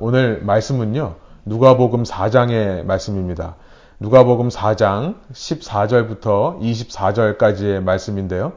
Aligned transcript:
오늘 0.00 0.40
말씀은요. 0.42 1.16
누가복음 1.44 2.04
4장의 2.04 2.84
말씀입니다. 2.84 3.56
누가복음 3.98 4.48
4장 4.48 5.16
14절부터 5.32 6.60
24절까지의 6.60 7.82
말씀인데요. 7.82 8.52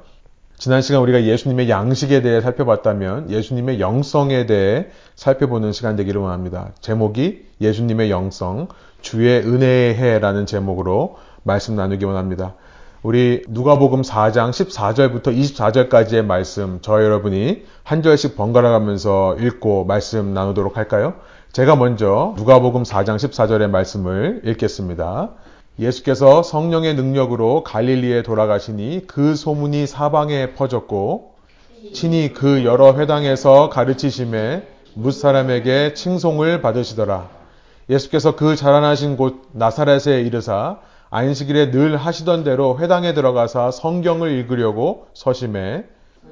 지난 0.57 0.83
시간 0.83 1.01
우리가 1.01 1.23
예수님의 1.23 1.69
양식에 1.69 2.21
대해 2.21 2.41
살펴봤다면 2.41 3.31
예수님의 3.31 3.79
영성에 3.79 4.45
대해 4.45 4.87
살펴보는 5.15 5.71
시간 5.71 5.95
되기를 5.95 6.21
원합니다. 6.21 6.69
제목이 6.79 7.47
예수님의 7.59 8.11
영성, 8.11 8.67
주의 9.01 9.39
은혜의 9.39 9.95
해라는 9.95 10.45
제목으로 10.45 11.17
말씀 11.41 11.75
나누기 11.75 12.05
원합니다. 12.05 12.53
우리 13.01 13.41
누가복음 13.47 14.03
4장 14.03 14.51
14절부터 14.51 15.35
24절까지의 15.35 16.23
말씀 16.23 16.77
저 16.83 17.03
여러분이 17.03 17.63
한 17.81 18.03
절씩 18.03 18.37
번갈아 18.37 18.69
가면서 18.69 19.35
읽고 19.39 19.85
말씀 19.85 20.35
나누도록 20.35 20.77
할까요? 20.77 21.15
제가 21.51 21.75
먼저 21.75 22.33
누가복음 22.37 22.83
4장 22.83 23.17
14절의 23.17 23.69
말씀을 23.69 24.41
읽겠습니다. 24.45 25.31
예수께서 25.79 26.43
성령의 26.43 26.95
능력으로 26.95 27.65
갈릴리에 27.65 28.23
돌아가시니 28.23 29.03
그 29.05 29.35
소문이 29.35 29.85
사방에 29.85 30.53
퍼졌고 30.53 31.33
친히 31.93 32.31
그 32.31 32.63
여러 32.63 32.93
회당에서 32.93 33.67
가르치심에 33.67 34.65
무사람에게 34.93 35.93
칭송을 35.93 36.61
받으시더라. 36.61 37.27
예수께서 37.89 38.37
그 38.37 38.55
자라나신 38.55 39.17
곳 39.17 39.41
나사렛에 39.51 40.21
이르사 40.21 40.77
안식일에 41.09 41.71
늘 41.71 41.97
하시던 41.97 42.45
대로 42.45 42.79
회당에 42.79 43.13
들어가사 43.13 43.71
성경을 43.71 44.31
읽으려고 44.31 45.07
서심해 45.13 45.83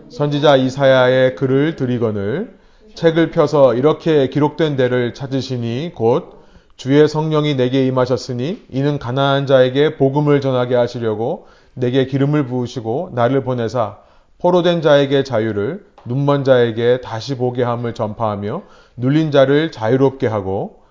선지자 0.07 0.55
이사야의 0.55 1.35
글을 1.35 1.75
드리거늘 1.75 2.57
책을 2.99 3.31
펴서 3.31 3.75
이렇게 3.75 4.27
기록된 4.27 4.75
데를 4.75 5.13
찾으시니 5.13 5.93
곧 5.95 6.43
주의 6.75 7.07
성령이 7.07 7.55
내게 7.55 7.87
임하셨으니 7.87 8.65
이는 8.69 8.99
가난한 8.99 9.47
자에게 9.47 9.95
복음을 9.95 10.41
전하게 10.41 10.75
하시려고 10.75 11.47
내게 11.75 12.07
기름을 12.07 12.45
부으시고 12.47 13.11
나를 13.13 13.45
보내사 13.45 13.99
포로된 14.39 14.81
자에게 14.81 15.23
자유를 15.23 15.85
눈먼 16.03 16.43
자에게 16.43 16.99
다시 16.99 17.37
보게 17.37 17.63
함을 17.63 17.93
전파하며 17.93 18.63
눌린 18.97 19.31
자를 19.31 19.71
자유롭게 19.71 20.27
하고 20.27 20.81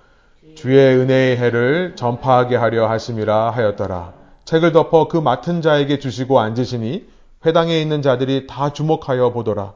주의 0.54 0.96
은혜의 0.96 1.36
해를 1.36 1.92
전파하게 1.94 2.56
하려 2.56 2.88
하심이라 2.88 3.50
하였더라. 3.50 4.14
책을 4.46 4.72
덮어 4.72 5.08
그 5.08 5.18
맡은 5.18 5.60
자에게 5.60 5.98
주시고 5.98 6.40
앉으시니 6.40 7.04
회당에 7.44 7.78
있는 7.78 8.00
자들이 8.00 8.46
다 8.46 8.72
주목하여 8.72 9.32
보더라. 9.34 9.74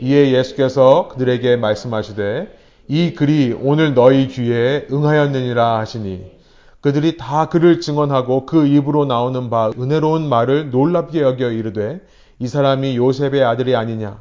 이에 0.00 0.32
예수께서 0.32 1.08
그들에게 1.08 1.56
말씀하시되 1.56 2.56
이 2.88 3.14
글이 3.14 3.56
오늘 3.60 3.94
너희 3.94 4.28
귀에 4.28 4.86
응하였느니라 4.90 5.78
하시니 5.78 6.24
그들이 6.80 7.16
다 7.16 7.48
그를 7.48 7.80
증언하고 7.80 8.46
그 8.46 8.66
입으로 8.66 9.04
나오는 9.04 9.50
바 9.50 9.70
은혜로운 9.78 10.28
말을 10.28 10.70
놀랍게 10.70 11.20
여겨 11.20 11.50
이르되 11.50 12.00
이 12.38 12.48
사람이 12.48 12.96
요셉의 12.96 13.44
아들이 13.44 13.76
아니냐 13.76 14.18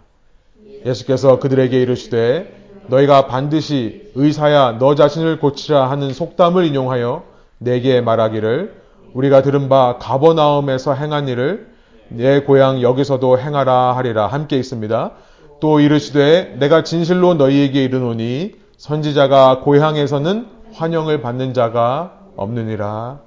예수께서 0.85 1.39
그들에게 1.39 1.81
이르시되 1.81 2.59
너희가 2.88 3.27
반드시 3.27 4.11
의사야 4.16 4.77
너 4.79 4.95
자신을 4.95 5.39
고치라 5.39 5.89
하는 5.89 6.11
속담을 6.11 6.66
인용하여 6.66 7.23
내게 7.59 8.01
말하기를 8.01 8.79
우리가 9.13 9.41
들은 9.41 9.69
바 9.69 9.97
가버나움에서 9.99 10.94
행한 10.94 11.27
일을 11.27 11.69
내 12.09 12.41
고향 12.41 12.81
여기서도 12.81 13.39
행하라 13.39 13.95
하리라 13.95 14.27
함께 14.27 14.57
있습니다. 14.57 15.11
또 15.59 15.79
이르시되 15.79 16.55
내가 16.59 16.83
진실로 16.83 17.33
너희에게 17.33 17.83
이르노니 17.83 18.53
선지자가 18.77 19.61
고향에서는 19.61 20.47
환영을 20.73 21.21
받는 21.21 21.53
자가 21.53 22.19
없느니라. 22.35 23.19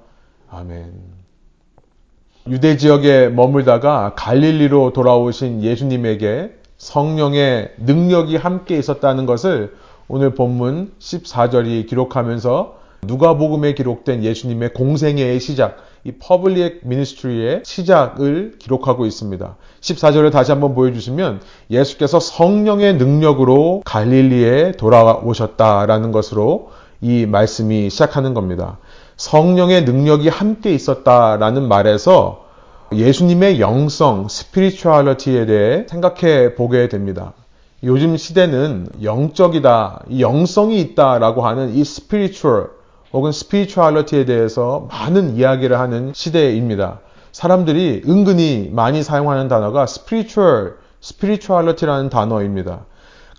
아멘. 0.49 0.93
유대 2.49 2.75
지역에 2.77 3.29
머물다가 3.29 4.13
갈릴리로 4.15 4.93
돌아오신 4.93 5.63
예수님에게 5.63 6.55
성령의 6.77 7.73
능력이 7.77 8.35
함께 8.35 8.77
있었다는 8.77 9.25
것을 9.25 9.75
오늘 10.07 10.35
본문 10.35 10.93
14절이 10.99 11.87
기록하면서 11.87 12.79
누가복음에 13.03 13.73
기록된 13.73 14.23
예수님의 14.23 14.73
공생애의 14.73 15.39
시작, 15.39 15.77
이 16.03 16.13
public 16.13 16.81
ministry의 16.83 17.61
시작을 17.63 18.55
기록하고 18.59 19.05
있습니다. 19.05 19.55
14절을 19.83 20.31
다시 20.31 20.51
한번 20.51 20.73
보여주시면 20.73 21.41
예수께서 21.69 22.19
성령의 22.19 22.95
능력으로 22.95 23.81
갈릴리에 23.85 24.73
돌아오셨다라는 24.73 26.11
것으로 26.11 26.71
이 27.01 27.25
말씀이 27.25 27.89
시작하는 27.89 28.33
겁니다. 28.33 28.77
성령의 29.17 29.83
능력이 29.83 30.29
함께 30.29 30.73
있었다라는 30.73 31.67
말에서 31.67 32.45
예수님의 32.93 33.59
영성, 33.59 34.27
spirituality에 34.29 35.45
대해 35.45 35.85
생각해 35.89 36.55
보게 36.55 36.87
됩니다. 36.87 37.33
요즘 37.83 38.15
시대는 38.15 38.87
영적이다, 39.01 40.05
영성이 40.19 40.79
있다라고 40.79 41.45
하는 41.45 41.75
이 41.75 41.83
spiritual 41.83 42.69
혹은 43.11 43.31
spirituality에 43.33 44.25
대해서 44.25 44.87
많은 44.89 45.35
이야기를 45.35 45.77
하는 45.77 46.13
시대입니다. 46.15 46.99
사람들이 47.33 48.03
은근히 48.07 48.69
많이 48.71 49.03
사용하는 49.03 49.47
단어가 49.47 49.87
spiritual, 49.87 50.77
spirituality라는 51.01 52.09
단어입니다. 52.09 52.85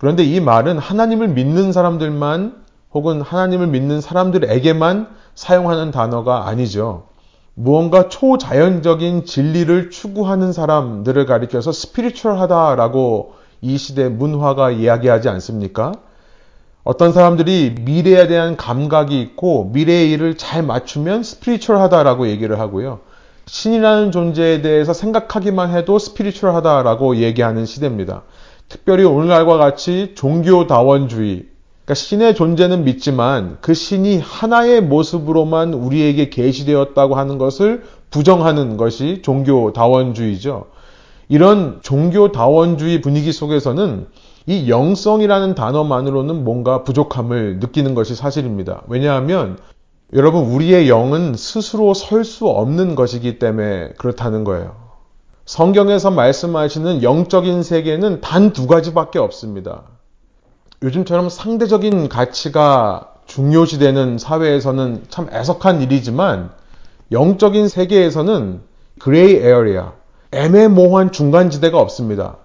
그런데 0.00 0.24
이 0.24 0.40
말은 0.40 0.78
하나님을 0.78 1.28
믿는 1.28 1.72
사람들만 1.72 2.64
혹은 2.92 3.22
하나님을 3.22 3.68
믿는 3.68 4.00
사람들에게만 4.00 5.08
사용하는 5.34 5.92
단어가 5.92 6.48
아니죠. 6.48 7.06
무언가 7.54 8.08
초자연적인 8.08 9.26
진리를 9.26 9.90
추구하는 9.90 10.52
사람들을 10.52 11.24
가리켜서 11.24 11.70
spiritual하다라고 11.70 13.34
이 13.60 13.78
시대 13.78 14.08
문화가 14.08 14.72
이야기하지 14.72 15.28
않습니까? 15.28 15.92
어떤 16.82 17.12
사람들이 17.12 17.76
미래에 17.80 18.26
대한 18.26 18.56
감각이 18.56 19.20
있고 19.20 19.70
미래의 19.72 20.10
일을 20.10 20.36
잘 20.36 20.64
맞추면 20.64 21.22
스피리추얼하다라고 21.22 22.26
얘기를 22.26 22.58
하고요. 22.58 23.00
신이라는 23.46 24.10
존재에 24.10 24.62
대해서 24.62 24.92
생각하기만 24.92 25.76
해도 25.76 25.98
스피리추얼하다라고 25.98 27.16
얘기하는 27.16 27.66
시대입니다. 27.66 28.22
특별히 28.68 29.04
오늘날과 29.04 29.58
같이 29.58 30.12
종교다원주의, 30.14 31.46
그러니까 31.84 31.94
신의 31.94 32.34
존재는 32.34 32.84
믿지만 32.84 33.58
그 33.60 33.74
신이 33.74 34.18
하나의 34.18 34.80
모습으로만 34.80 35.74
우리에게 35.74 36.30
계시되었다고 36.30 37.14
하는 37.14 37.36
것을 37.36 37.84
부정하는 38.10 38.76
것이 38.78 39.20
종교다원주의죠. 39.22 40.66
이런 41.28 41.80
종교다원주의 41.82 43.00
분위기 43.00 43.32
속에서는 43.32 44.06
이 44.46 44.68
영성이라는 44.68 45.54
단어만으로는 45.54 46.44
뭔가 46.44 46.84
부족함을 46.84 47.58
느끼는 47.60 47.94
것이 47.94 48.14
사실입니다. 48.14 48.82
왜냐하면 48.88 49.58
여러분 50.14 50.44
우리의 50.44 50.88
영은 50.88 51.34
스스로 51.34 51.92
설 51.92 52.24
수 52.24 52.46
없는 52.46 52.94
것이기 52.94 53.38
때문에 53.40 53.90
그렇다는 53.98 54.44
거예요. 54.44 54.76
성경에서 55.44 56.10
말씀하시는 56.12 57.02
영적인 57.02 57.62
세계는 57.62 58.20
단 58.20 58.52
두 58.52 58.66
가지밖에 58.66 59.18
없습니다. 59.18 59.82
요즘처럼 60.82 61.28
상대적인 61.28 62.08
가치가 62.08 63.14
중요시되는 63.26 64.18
사회에서는 64.18 65.04
참 65.08 65.28
애석한 65.32 65.82
일이지만 65.82 66.50
영적인 67.10 67.68
세계에서는 67.68 68.60
gray 69.00 69.34
area, 69.36 69.92
애매모호한 70.30 71.10
중간지대가 71.10 71.78
없습니다. 71.78 72.36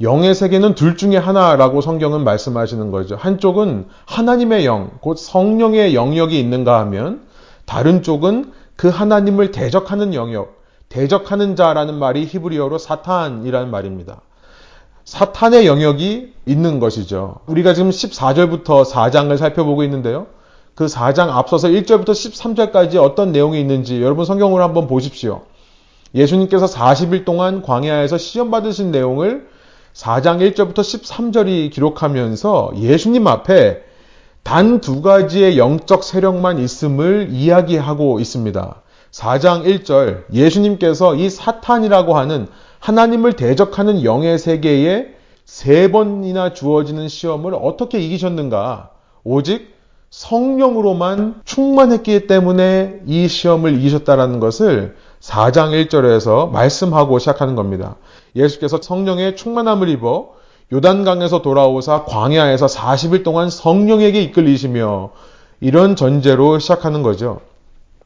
영의 0.00 0.34
세계는 0.34 0.74
둘 0.74 0.96
중에 0.96 1.16
하나라고 1.16 1.80
성경은 1.80 2.22
말씀하시는 2.22 2.90
거죠. 2.90 3.16
한쪽은 3.16 3.86
하나님의 4.04 4.66
영, 4.66 4.90
곧 5.00 5.16
성령의 5.18 5.94
영역이 5.94 6.38
있는가 6.38 6.78
하면 6.80 7.22
다른 7.64 8.02
쪽은 8.02 8.52
그 8.76 8.88
하나님을 8.88 9.52
대적하는 9.52 10.12
영역, 10.12 10.62
대적하는 10.88 11.56
자라는 11.56 11.94
말이 11.94 12.26
히브리어로 12.26 12.78
사탄이라는 12.78 13.70
말입니다. 13.70 14.20
사탄의 15.04 15.66
영역이 15.66 16.34
있는 16.44 16.78
것이죠. 16.78 17.36
우리가 17.46 17.72
지금 17.72 17.90
14절부터 17.90 18.84
4장을 18.84 19.36
살펴보고 19.36 19.82
있는데요. 19.84 20.26
그 20.74 20.86
4장 20.86 21.30
앞서서 21.30 21.68
1절부터 21.68 22.10
13절까지 22.10 22.96
어떤 22.96 23.32
내용이 23.32 23.58
있는지 23.58 24.02
여러분 24.02 24.26
성경으로 24.26 24.62
한번 24.62 24.86
보십시오. 24.88 25.42
예수님께서 26.14 26.66
40일 26.66 27.24
동안 27.24 27.62
광야에서 27.62 28.18
시험 28.18 28.50
받으신 28.50 28.90
내용을 28.90 29.48
4장 29.96 30.38
1절부터 30.52 30.80
13절이 30.80 31.72
기록하면서 31.72 32.72
예수님 32.76 33.26
앞에 33.26 33.82
단 34.42 34.80
두 34.80 35.00
가지의 35.00 35.58
영적 35.58 36.04
세력만 36.04 36.58
있음을 36.58 37.28
이야기하고 37.32 38.20
있습니다. 38.20 38.82
4장 39.10 39.64
1절 39.64 40.24
예수님께서 40.32 41.14
이 41.14 41.30
사탄이라고 41.30 42.16
하는 42.16 42.46
하나님을 42.78 43.32
대적하는 43.32 44.04
영의 44.04 44.38
세계에 44.38 45.14
세 45.46 45.90
번이나 45.90 46.52
주어지는 46.52 47.08
시험을 47.08 47.54
어떻게 47.54 47.98
이기셨는가? 47.98 48.90
오직 49.24 49.74
성령으로만 50.10 51.40
충만했기 51.44 52.26
때문에 52.26 53.00
이 53.06 53.28
시험을 53.28 53.78
이기셨다라는 53.78 54.40
것을 54.40 54.96
4장 55.20 55.88
1절에서 55.88 56.50
말씀하고 56.50 57.18
시작하는 57.18 57.56
겁니다. 57.56 57.96
예수께서 58.36 58.78
성령의 58.80 59.34
충만함을 59.34 59.88
입어 59.88 60.34
요단강에서 60.72 61.42
돌아오사 61.42 62.04
광야에서 62.04 62.66
40일 62.66 63.24
동안 63.24 63.50
성령에게 63.50 64.20
이끌리시며 64.22 65.10
이런 65.60 65.96
전제로 65.96 66.58
시작하는 66.58 67.02
거죠. 67.02 67.40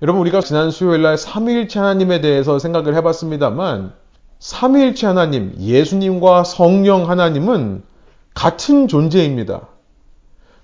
여러분 0.03 0.23
우리가 0.23 0.41
지난 0.41 0.71
수요일 0.71 1.03
날 1.03 1.19
삼위일체 1.19 1.79
하나님에 1.79 2.21
대해서 2.21 2.59
생각을 2.59 2.95
해봤습니다만 2.97 3.93
삼위일체 4.39 5.07
하나님, 5.07 5.55
예수님과 5.59 6.45
성령 6.45 7.11
하나님은 7.11 7.83
같은 8.33 8.89
존재입니다. 8.89 9.69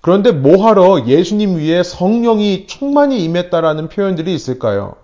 그런데 0.00 0.32
뭐하러 0.32 1.06
예수님 1.06 1.56
위에 1.56 1.82
성령이 1.82 2.66
충만히 2.69 3.24
임했다라는 3.24 3.88
표현들이 3.88 4.32
있을까요? 4.34 4.94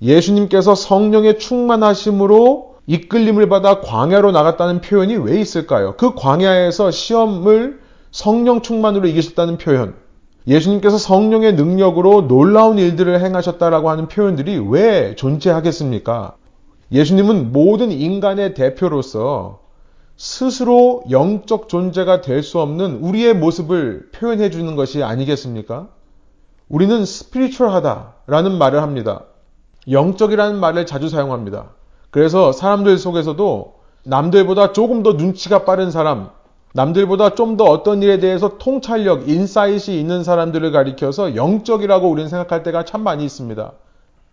예수님께서 0.00 0.74
성령의 0.74 1.38
충만하심으로 1.38 2.67
이끌림을 2.88 3.50
받아 3.50 3.80
광야로 3.80 4.32
나갔다는 4.32 4.80
표현이 4.80 5.16
왜 5.16 5.38
있을까요? 5.40 5.94
그 5.98 6.14
광야에서 6.14 6.90
시험을 6.90 7.80
성령 8.10 8.62
충만으로 8.62 9.06
이기셨다는 9.08 9.58
표현, 9.58 9.94
예수님께서 10.46 10.96
성령의 10.96 11.54
능력으로 11.54 12.26
놀라운 12.26 12.78
일들을 12.78 13.20
행하셨다라고 13.20 13.90
하는 13.90 14.08
표현들이 14.08 14.58
왜 14.70 15.14
존재하겠습니까? 15.14 16.36
예수님은 16.90 17.52
모든 17.52 17.92
인간의 17.92 18.54
대표로서 18.54 19.60
스스로 20.16 21.04
영적 21.10 21.68
존재가 21.68 22.22
될 22.22 22.42
수 22.42 22.58
없는 22.58 23.00
우리의 23.02 23.34
모습을 23.34 24.08
표현해 24.14 24.48
주는 24.48 24.76
것이 24.76 25.02
아니겠습니까? 25.02 25.88
우리는 26.70 27.04
스피리추얼하다라는 27.04 28.56
말을 28.56 28.80
합니다. 28.80 29.24
영적이라는 29.90 30.58
말을 30.58 30.86
자주 30.86 31.10
사용합니다. 31.10 31.77
그래서 32.10 32.52
사람들 32.52 32.98
속에서도 32.98 33.74
남들보다 34.04 34.72
조금 34.72 35.02
더 35.02 35.12
눈치가 35.12 35.64
빠른 35.64 35.90
사람, 35.90 36.30
남들보다 36.72 37.34
좀 37.34 37.56
더 37.56 37.64
어떤 37.64 38.02
일에 38.02 38.18
대해서 38.18 38.56
통찰력, 38.58 39.28
인사이트이 39.28 39.98
있는 39.98 40.22
사람들을 40.22 40.70
가리켜서 40.70 41.34
영적이라고 41.34 42.08
우리는 42.08 42.28
생각할 42.28 42.62
때가 42.62 42.84
참 42.84 43.02
많이 43.02 43.24
있습니다. 43.24 43.72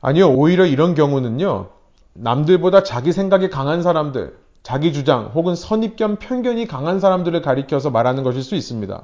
아니요, 0.01 0.29
오히려 0.29 0.65
이런 0.65 0.95
경우는요, 0.95 1.67
남들보다 2.13 2.83
자기 2.83 3.11
생각이 3.11 3.49
강한 3.49 3.81
사람들, 3.81 4.37
자기 4.63 4.93
주장 4.93 5.31
혹은 5.33 5.55
선입 5.55 5.95
견 5.95 6.17
편견이 6.17 6.67
강한 6.67 6.99
사람들을 6.99 7.41
가리켜서 7.41 7.89
말하는 7.89 8.23
것일 8.23 8.43
수 8.43 8.55
있습니다. 8.55 9.01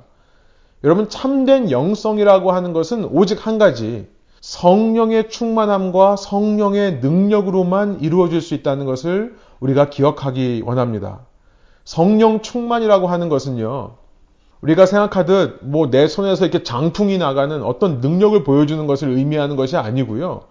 여러분, 0.84 1.10
참된 1.10 1.72
영성이라고 1.72 2.52
하는 2.52 2.74
것은 2.74 3.06
오직 3.06 3.46
한 3.46 3.58
가지, 3.58 4.08
성령의 4.42 5.30
충만함과 5.30 6.16
성령의 6.16 7.00
능력으로만 7.00 8.00
이루어질 8.02 8.42
수 8.42 8.56
있다는 8.56 8.86
것을 8.86 9.36
우리가 9.60 9.90
기억하기 9.90 10.64
원합니다. 10.66 11.20
성령 11.86 12.42
충만이라고 12.42 13.08
하는 13.08 13.30
것은요, 13.30 13.92
우리가 14.62 14.86
생각하듯 14.86 15.60
뭐 15.64 15.90
내 15.90 16.08
손에서 16.08 16.46
이렇게 16.46 16.64
장풍이 16.64 17.18
나가는 17.18 17.64
어떤 17.64 18.00
능력을 18.00 18.44
보여주는 18.44 18.86
것을 18.88 19.10
의미하는 19.10 19.56
것이 19.56 19.78
아니고요. 19.78 20.42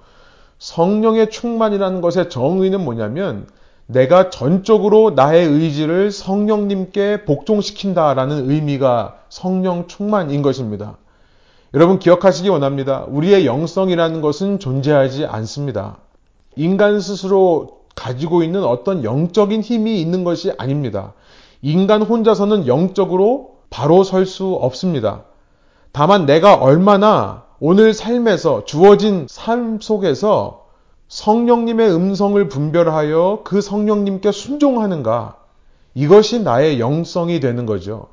성령의 0.58 1.31
충만이라는 1.31 2.00
것의 2.00 2.28
정의는 2.31 2.84
뭐냐면 2.84 3.46
내가 3.87 4.31
전적으로 4.31 5.10
나의 5.10 5.46
의지를 5.46 6.12
성령님께 6.12 7.25
복종시킨다라는 7.25 8.50
의미가 8.50 9.16
성령 9.28 9.88
충만인 9.88 10.42
것입니다. 10.42 10.96
여러분 11.72 12.00
기억하시기 12.00 12.49
원합니다. 12.49 13.05
우리의 13.08 13.46
영성이라는 13.46 14.20
것은 14.22 14.58
존재하지 14.58 15.26
않습니다. 15.26 15.99
인간 16.56 16.99
스스로 17.00 17.82
가지고 17.94 18.43
있는 18.43 18.64
어떤 18.64 19.05
영적인 19.05 19.61
힘이 19.61 20.00
있는 20.00 20.25
것이 20.25 20.52
아닙니다. 20.58 21.12
인간 21.62 22.02
혼자서는 22.02 22.67
영적으로 22.67 23.58
바로 23.70 24.02
설 24.02 24.26
수 24.26 24.55
없습니다. 24.55 25.22
다만 25.93 26.26
내가 26.26 26.55
얼마나 26.55 27.44
오늘 27.61 27.94
삶에서 27.94 28.64
주어진 28.64 29.26
삶 29.28 29.78
속에서 29.81 30.66
성령님의 31.06 31.94
음성을 31.94 32.49
분별하여 32.49 33.43
그 33.44 33.61
성령님께 33.61 34.32
순종하는가? 34.32 35.37
이것이 35.94 36.43
나의 36.43 36.81
영성이 36.81 37.38
되는 37.38 37.64
거죠. 37.64 38.08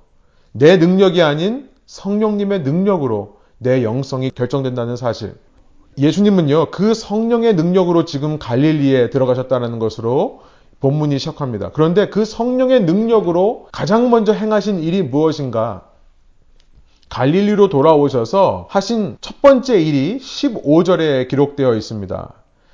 내 0.52 0.78
능력이 0.78 1.24
아닌 1.24 1.70
성령님의 1.88 2.62
능력으로 2.62 3.37
내 3.58 3.84
영성이 3.84 4.30
결정된다는 4.32 4.96
사실. 4.96 5.36
예수님은요, 5.98 6.70
그 6.72 6.94
성령의 6.94 7.56
능력으로 7.56 8.06
지금 8.06 8.38
갈릴리에 8.38 9.10
들어가셨다는 9.10 9.80
것으로 9.80 10.42
본문이 10.80 11.18
시작합니다. 11.18 11.72
그런데 11.74 12.10
그 12.10 12.24
성령의 12.24 12.84
능력으로 12.84 13.68
가장 13.72 14.12
먼저 14.12 14.32
행하신 14.32 14.80
일이 14.80 15.02
무엇인가? 15.02 15.90
갈릴리로 17.10 17.70
돌아오셔서 17.70 18.68
하신 18.70 19.18
첫 19.22 19.42
번째 19.42 19.82
일이 19.82 20.20
15절에 20.20 21.28
기록되어 21.30 21.74
있습니다. 21.74 22.34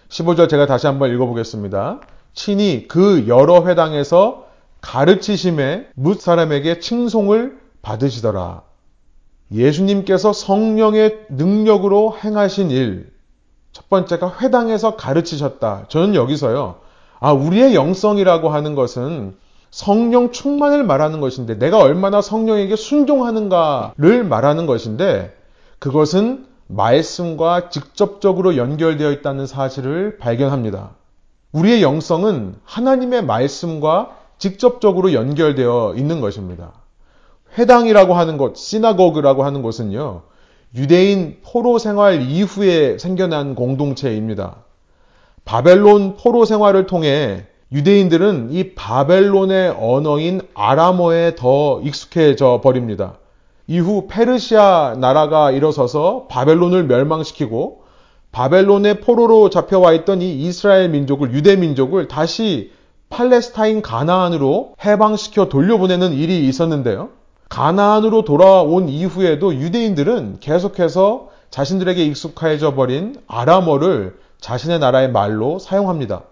15절 0.10 0.50
제가 0.50 0.66
다시 0.66 0.88
한번 0.88 1.14
읽어보겠습니다. 1.14 2.02
친히 2.34 2.88
그 2.88 3.26
여러 3.28 3.66
회당에서 3.66 4.48
가르치심에 4.82 5.88
뭇 5.96 6.20
사람에게 6.20 6.80
칭송을 6.80 7.58
받으시더라. 7.82 8.64
예수님께서 9.54 10.34
성령의 10.34 11.26
능력으로 11.30 12.18
행하신 12.24 12.72
일, 12.72 13.14
첫 13.72 13.90
번째가 13.90 14.40
회당에서 14.42 14.96
가르치셨다. 14.96 15.86
저는 15.90 16.16
여기서요. 16.16 16.76
아, 17.20 17.32
우리의 17.32 17.76
영성이라고 17.76 18.50
하는 18.50 18.76
것은 18.76 19.36
성령 19.72 20.32
충만을 20.32 20.84
말하는 20.84 21.20
것인데 21.20 21.58
내가 21.58 21.80
얼마나 21.80 22.22
성령에게 22.22 22.76
순종하는가를 22.76 24.24
말하는 24.24 24.68
것인데 24.68 25.36
그것은 25.80 26.46
말씀과 26.68 27.70
직접적으로 27.70 28.56
연결되어 28.56 29.12
있다는 29.12 29.48
사실을 29.48 30.18
발견합니다. 30.18 30.92
우리의 31.52 31.82
영성은 31.82 32.56
하나님의 32.64 33.26
말씀과 33.26 34.18
직접적으로 34.38 35.14
연결되어 35.14 35.96
있는 35.96 36.22
것입니다. 36.22 36.72
회당이라고 37.58 38.14
하는 38.14 38.38
곳, 38.38 38.58
시나고그라고 38.58 39.44
하는 39.44 39.62
곳은요, 39.62 40.24
유대인 40.76 41.38
포로 41.44 41.78
생활 41.78 42.22
이후에 42.22 42.98
생겨난 42.98 43.56
공동체입니다. 43.56 44.64
바벨론 45.46 46.16
포로 46.16 46.46
생활을 46.46 46.88
통해 46.88 47.46
유대인들은 47.72 48.50
이 48.52 48.76
바벨론의 48.76 49.76
언어인 49.80 50.42
아람어에 50.54 51.36
더 51.36 51.82
익숙해져 51.82 52.62
버립니다. 52.64 53.18
이후 53.68 54.08
페르시아 54.08 54.96
나라가 55.00 55.52
일어서서 55.52 56.28
바벨론을 56.30 56.86
멸망시키고 56.86 57.84
바벨론의 58.32 59.02
포로로 59.02 59.50
잡혀와 59.50 59.94
있던 59.94 60.22
이 60.22 60.42
이스라엘 60.42 60.90
민족을 60.90 61.34
유대 61.34 61.56
민족을 61.56 62.08
다시 62.08 62.72
팔레스타인 63.10 63.82
가나안으로 63.82 64.74
해방시켜 64.84 65.50
돌려보내는 65.50 66.14
일이 66.14 66.48
있었는데요. 66.48 67.10
가나안으로 67.54 68.24
돌아온 68.24 68.90
이후에도 68.90 69.54
유대인들은 69.54 70.38
계속해서 70.40 71.30
자신들에게 71.52 72.04
익숙해져 72.04 72.74
버린 72.74 73.16
아람어를 73.28 74.18
자신의 74.42 74.80
나라의 74.80 75.12
말로 75.12 75.60
사용합니다. 75.60 76.24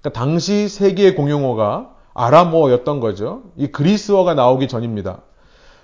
그러니까 0.00 0.18
당시 0.18 0.68
세계의 0.68 1.14
공용어가 1.14 1.90
아람어였던 2.14 3.00
거죠. 3.00 3.42
이 3.58 3.66
그리스어가 3.66 4.32
나오기 4.32 4.66
전입니다. 4.66 5.20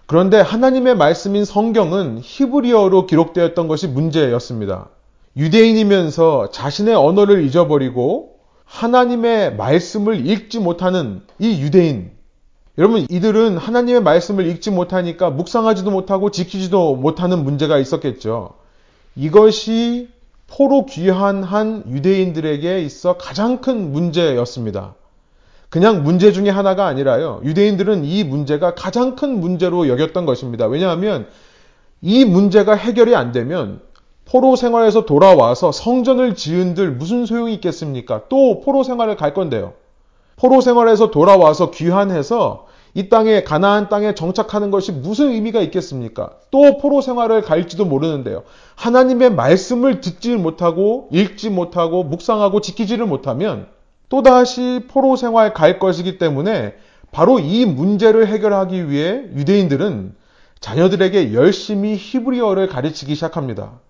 그런데 0.07 0.41
하나님의 0.41 0.97
말씀인 0.97 1.45
성경은 1.45 2.21
히브리어로 2.23 3.05
기록되었던 3.05 3.69
것이 3.69 3.89
문제였습니다. 3.89 4.89
유대인이면서 5.37 6.51
자신의 6.51 6.95
언어를 6.95 7.45
잊어버리고 7.45 8.37
하나님의 8.65 9.55
말씀을 9.57 10.27
읽지 10.27 10.61
못하는 10.61 11.21
이 11.39 11.61
유대인. 11.61 12.18
여러분, 12.79 13.05
이들은 13.11 13.57
하나님의 13.59 14.03
말씀을 14.03 14.47
읽지 14.47 14.71
못하니까 14.71 15.31
묵상하지도 15.31 15.91
못하고 15.91 16.31
지키지도 16.31 16.95
못하는 16.95 17.43
문제가 17.43 17.77
있었겠죠. 17.77 18.51
이것이 19.17 20.09
포로 20.47 20.87
귀환한 20.87 21.83
유대인들에게 21.89 22.81
있어 22.83 23.19
가장 23.19 23.61
큰 23.61 23.91
문제였습니다. 23.91 24.95
그냥 25.71 26.05
문제 26.05 26.31
중에 26.31 26.51
하나가 26.51 26.87
아니라요. 26.87 27.41
유대인들은 27.43 28.05
이 28.05 28.23
문제가 28.23 28.77
가장 28.77 29.17
큰 29.17 29.41
문제로 29.41 29.89
여겼던 29.89 30.25
것입니다. 30.25 30.69
왜냐하면 30.69 31.27
이 32.01 32.25
문제가 32.25 32.75
해결이 32.75 33.17
안 33.17 33.33
되면 33.33 33.81
포로 34.25 34.55
생활에서 34.55 35.05
돌아와서 35.05 35.73
성전을 35.73 36.37
지은들 36.37 36.93
무슨 36.93 37.27
소용이 37.27 37.55
있겠습니까? 37.55 38.29
또 38.29 38.61
포로 38.61 38.85
생활을 38.85 39.17
갈 39.17 39.35
건데요. 39.35 39.73
포로 40.37 40.61
생활에서 40.61 41.11
돌아와서 41.11 41.73
귀환해서 41.73 42.68
이 42.95 43.09
땅에 43.09 43.43
가나안 43.43 43.89
땅에 43.89 44.15
정착하는 44.15 44.71
것이 44.71 44.93
무슨 44.93 45.31
의미가 45.31 45.61
있겠습니까? 45.63 46.33
또 46.51 46.79
포로 46.79 47.01
생활을 47.01 47.43
갈지도 47.43 47.85
모르는데요. 47.85 48.43
하나님의 48.77 49.31
말씀을 49.35 50.01
듣지 50.01 50.37
못하고 50.37 51.09
읽지 51.13 51.51
못하고 51.51 52.05
묵상하고 52.05 52.61
지키지를 52.61 53.07
못하면 53.07 53.67
또다시 54.09 54.85
포로 54.89 55.17
생활 55.17 55.53
갈 55.53 55.79
것이기 55.79 56.19
때문에 56.19 56.75
바로 57.11 57.39
이 57.39 57.65
문제를 57.65 58.27
해결하기 58.27 58.91
위해 58.91 59.25
유대인들은 59.35 60.15
자녀들에게 60.61 61.35
열심히 61.35 61.95
히브리어를 61.97 62.69
가르치기 62.69 63.15
시작합니다. 63.15 63.81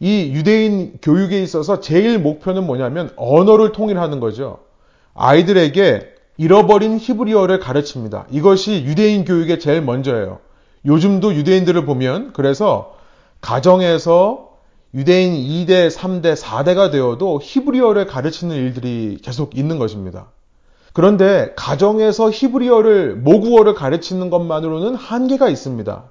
이 0.00 0.32
유대인 0.34 0.98
교육에 1.00 1.40
있어서 1.42 1.80
제일 1.80 2.18
목표는 2.18 2.66
뭐냐면 2.66 3.10
언어를 3.16 3.72
통일하는 3.72 4.20
거죠. 4.20 4.58
아이들에게 5.14 6.12
잃어버린 6.42 6.98
히브리어를 6.98 7.60
가르칩니다. 7.60 8.26
이것이 8.32 8.82
유대인 8.84 9.24
교육의 9.24 9.60
제일 9.60 9.80
먼저예요. 9.80 10.40
요즘도 10.84 11.34
유대인들을 11.34 11.84
보면 11.84 12.32
그래서 12.32 12.96
가정에서 13.40 14.48
유대인 14.92 15.34
2대, 15.34 15.88
3대, 15.88 16.34
4대가 16.34 16.90
되어도 16.90 17.38
히브리어를 17.40 18.08
가르치는 18.08 18.56
일들이 18.56 19.18
계속 19.22 19.56
있는 19.56 19.78
것입니다. 19.78 20.32
그런데 20.92 21.52
가정에서 21.54 22.32
히브리어를 22.32 23.14
모국어를 23.14 23.74
가르치는 23.74 24.28
것만으로는 24.28 24.96
한계가 24.96 25.48
있습니다. 25.48 26.10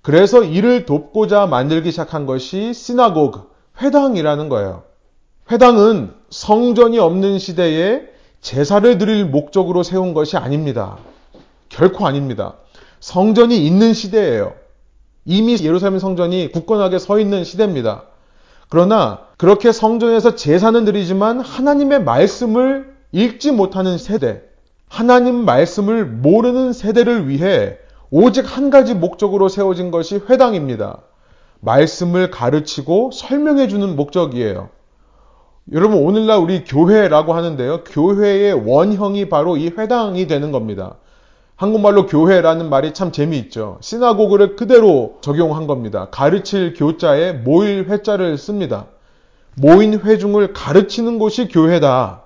그래서 0.00 0.44
이를 0.44 0.86
돕고자 0.86 1.46
만들기 1.46 1.90
시작한 1.90 2.24
것이 2.24 2.72
시나고그, 2.72 3.50
회당이라는 3.82 4.48
거예요. 4.48 4.84
회당은 5.50 6.14
성전이 6.30 7.00
없는 7.00 7.40
시대에 7.40 8.09
제사를 8.40 8.98
드릴 8.98 9.26
목적으로 9.26 9.82
세운 9.82 10.14
것이 10.14 10.36
아닙니다. 10.36 10.96
결코 11.68 12.06
아닙니다. 12.06 12.54
성전이 13.00 13.66
있는 13.66 13.92
시대예요. 13.92 14.54
이미 15.24 15.56
예루살렘 15.62 15.98
성전이 15.98 16.50
굳건하게 16.52 16.98
서 16.98 17.18
있는 17.18 17.44
시대입니다. 17.44 18.04
그러나 18.68 19.26
그렇게 19.36 19.72
성전에서 19.72 20.36
제사는 20.36 20.84
드리지만 20.84 21.40
하나님의 21.40 22.04
말씀을 22.04 22.94
읽지 23.12 23.52
못하는 23.52 23.98
세대, 23.98 24.42
하나님 24.88 25.44
말씀을 25.44 26.06
모르는 26.06 26.72
세대를 26.72 27.28
위해 27.28 27.76
오직 28.10 28.44
한 28.56 28.70
가지 28.70 28.94
목적으로 28.94 29.48
세워진 29.48 29.90
것이 29.90 30.20
회당입니다. 30.28 30.98
말씀을 31.60 32.30
가르치고 32.30 33.10
설명해 33.12 33.68
주는 33.68 33.94
목적이에요. 33.96 34.70
여러분, 35.72 36.02
오늘날 36.02 36.38
우리 36.38 36.64
교회라고 36.64 37.32
하는데요. 37.32 37.84
교회의 37.84 38.54
원형이 38.66 39.28
바로 39.28 39.56
이 39.56 39.68
회당이 39.68 40.26
되는 40.26 40.50
겁니다. 40.50 40.96
한국말로 41.54 42.06
교회라는 42.06 42.70
말이 42.70 42.92
참 42.92 43.12
재미있죠. 43.12 43.78
시나고그를 43.80 44.56
그대로 44.56 45.18
적용한 45.20 45.66
겁니다. 45.66 46.08
가르칠 46.10 46.74
교자에 46.74 47.32
모일 47.32 47.84
회자를 47.88 48.36
씁니다. 48.36 48.86
모인 49.56 50.00
회중을 50.00 50.54
가르치는 50.54 51.18
곳이 51.18 51.46
교회다. 51.48 52.22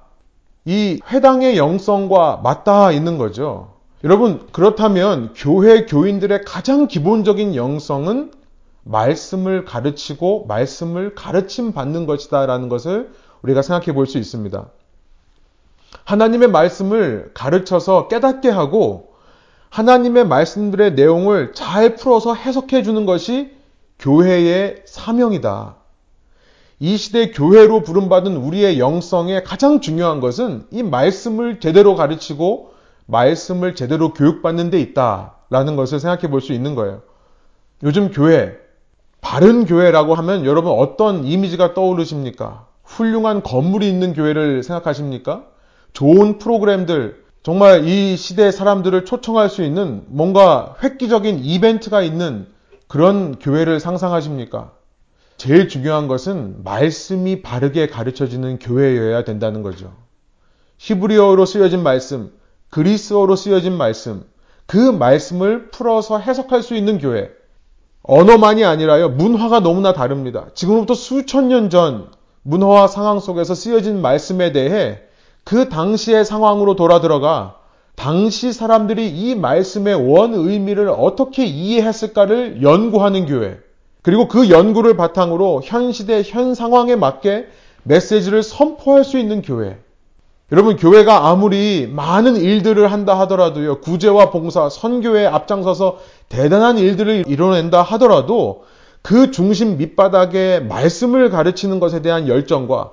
이 0.64 1.00
회당의 1.10 1.58
영성과 1.58 2.40
맞닿아 2.42 2.92
있는 2.92 3.18
거죠. 3.18 3.74
여러분, 4.04 4.46
그렇다면 4.52 5.34
교회 5.36 5.84
교인들의 5.84 6.42
가장 6.46 6.86
기본적인 6.86 7.56
영성은 7.56 8.30
말씀을 8.84 9.64
가르치고 9.64 10.46
말씀을 10.46 11.14
가르침 11.14 11.72
받는 11.72 12.06
것이다라는 12.06 12.68
것을 12.68 13.10
우리가 13.44 13.62
생각해 13.62 13.92
볼 13.92 14.06
수 14.06 14.18
있습니다. 14.18 14.66
하나님의 16.04 16.48
말씀을 16.48 17.30
가르쳐서 17.34 18.08
깨닫게 18.08 18.48
하고 18.48 19.14
하나님의 19.70 20.26
말씀들의 20.26 20.94
내용을 20.94 21.52
잘 21.52 21.96
풀어서 21.96 22.34
해석해 22.34 22.82
주는 22.82 23.06
것이 23.06 23.52
교회의 23.98 24.82
사명이다. 24.86 25.76
이 26.80 26.96
시대 26.96 27.30
교회로 27.30 27.82
부름받은 27.82 28.36
우리의 28.36 28.78
영성에 28.78 29.42
가장 29.42 29.80
중요한 29.80 30.20
것은 30.20 30.66
이 30.70 30.82
말씀을 30.82 31.60
제대로 31.60 31.94
가르치고 31.94 32.72
말씀을 33.06 33.74
제대로 33.74 34.12
교육받는 34.12 34.70
데 34.70 34.80
있다라는 34.80 35.76
것을 35.76 36.00
생각해 36.00 36.28
볼 36.28 36.40
수 36.40 36.52
있는 36.52 36.74
거예요. 36.74 37.02
요즘 37.82 38.10
교회, 38.10 38.56
바른 39.20 39.64
교회라고 39.64 40.14
하면 40.14 40.44
여러분 40.44 40.72
어떤 40.72 41.24
이미지가 41.24 41.74
떠오르십니까? 41.74 42.66
훌륭한 42.94 43.42
건물이 43.42 43.88
있는 43.88 44.14
교회를 44.14 44.62
생각하십니까? 44.62 45.44
좋은 45.92 46.38
프로그램들, 46.38 47.24
정말 47.42 47.86
이 47.86 48.16
시대 48.16 48.50
사람들을 48.50 49.04
초청할 49.04 49.50
수 49.50 49.62
있는 49.62 50.04
뭔가 50.06 50.76
획기적인 50.82 51.40
이벤트가 51.40 52.02
있는 52.02 52.46
그런 52.88 53.38
교회를 53.38 53.80
상상하십니까? 53.80 54.72
제일 55.36 55.68
중요한 55.68 56.06
것은 56.06 56.62
말씀이 56.62 57.42
바르게 57.42 57.88
가르쳐지는 57.88 58.60
교회여야 58.60 59.24
된다는 59.24 59.62
거죠. 59.62 59.92
히브리어로 60.78 61.44
쓰여진 61.44 61.82
말씀, 61.82 62.32
그리스어로 62.70 63.36
쓰여진 63.36 63.76
말씀, 63.76 64.24
그 64.66 64.78
말씀을 64.78 65.70
풀어서 65.70 66.18
해석할 66.18 66.62
수 66.62 66.74
있는 66.74 66.98
교회. 66.98 67.30
언어만이 68.02 68.64
아니라요, 68.64 69.10
문화가 69.10 69.60
너무나 69.60 69.92
다릅니다. 69.92 70.46
지금부터 70.54 70.94
수천 70.94 71.48
년 71.48 71.70
전 71.70 72.08
문화와 72.44 72.86
상황 72.86 73.20
속에서 73.20 73.54
쓰여진 73.54 74.00
말씀에 74.00 74.52
대해 74.52 75.00
그 75.44 75.68
당시의 75.68 76.24
상황으로 76.24 76.76
돌아 76.76 77.00
들어가 77.00 77.56
당시 77.96 78.52
사람들이 78.52 79.08
이 79.08 79.34
말씀의 79.34 79.94
원 79.94 80.34
의미를 80.34 80.88
어떻게 80.88 81.44
이해했을까를 81.44 82.62
연구하는 82.62 83.26
교회. 83.26 83.58
그리고 84.02 84.28
그 84.28 84.50
연구를 84.50 84.96
바탕으로 84.96 85.62
현 85.64 85.92
시대, 85.92 86.22
현 86.24 86.54
상황에 86.54 86.96
맞게 86.96 87.46
메시지를 87.84 88.42
선포할 88.42 89.04
수 89.04 89.18
있는 89.18 89.42
교회. 89.42 89.78
여러분, 90.52 90.76
교회가 90.76 91.28
아무리 91.28 91.88
많은 91.90 92.36
일들을 92.36 92.92
한다 92.92 93.18
하더라도요, 93.20 93.80
구제와 93.80 94.30
봉사, 94.30 94.68
선교에 94.68 95.26
앞장서서 95.26 95.98
대단한 96.28 96.76
일들을 96.76 97.24
이뤄낸다 97.26 97.80
하더라도 97.82 98.64
그 99.04 99.30
중심 99.30 99.76
밑바닥에 99.76 100.60
말씀을 100.60 101.28
가르치는 101.28 101.78
것에 101.78 102.00
대한 102.00 102.26
열정과 102.26 102.92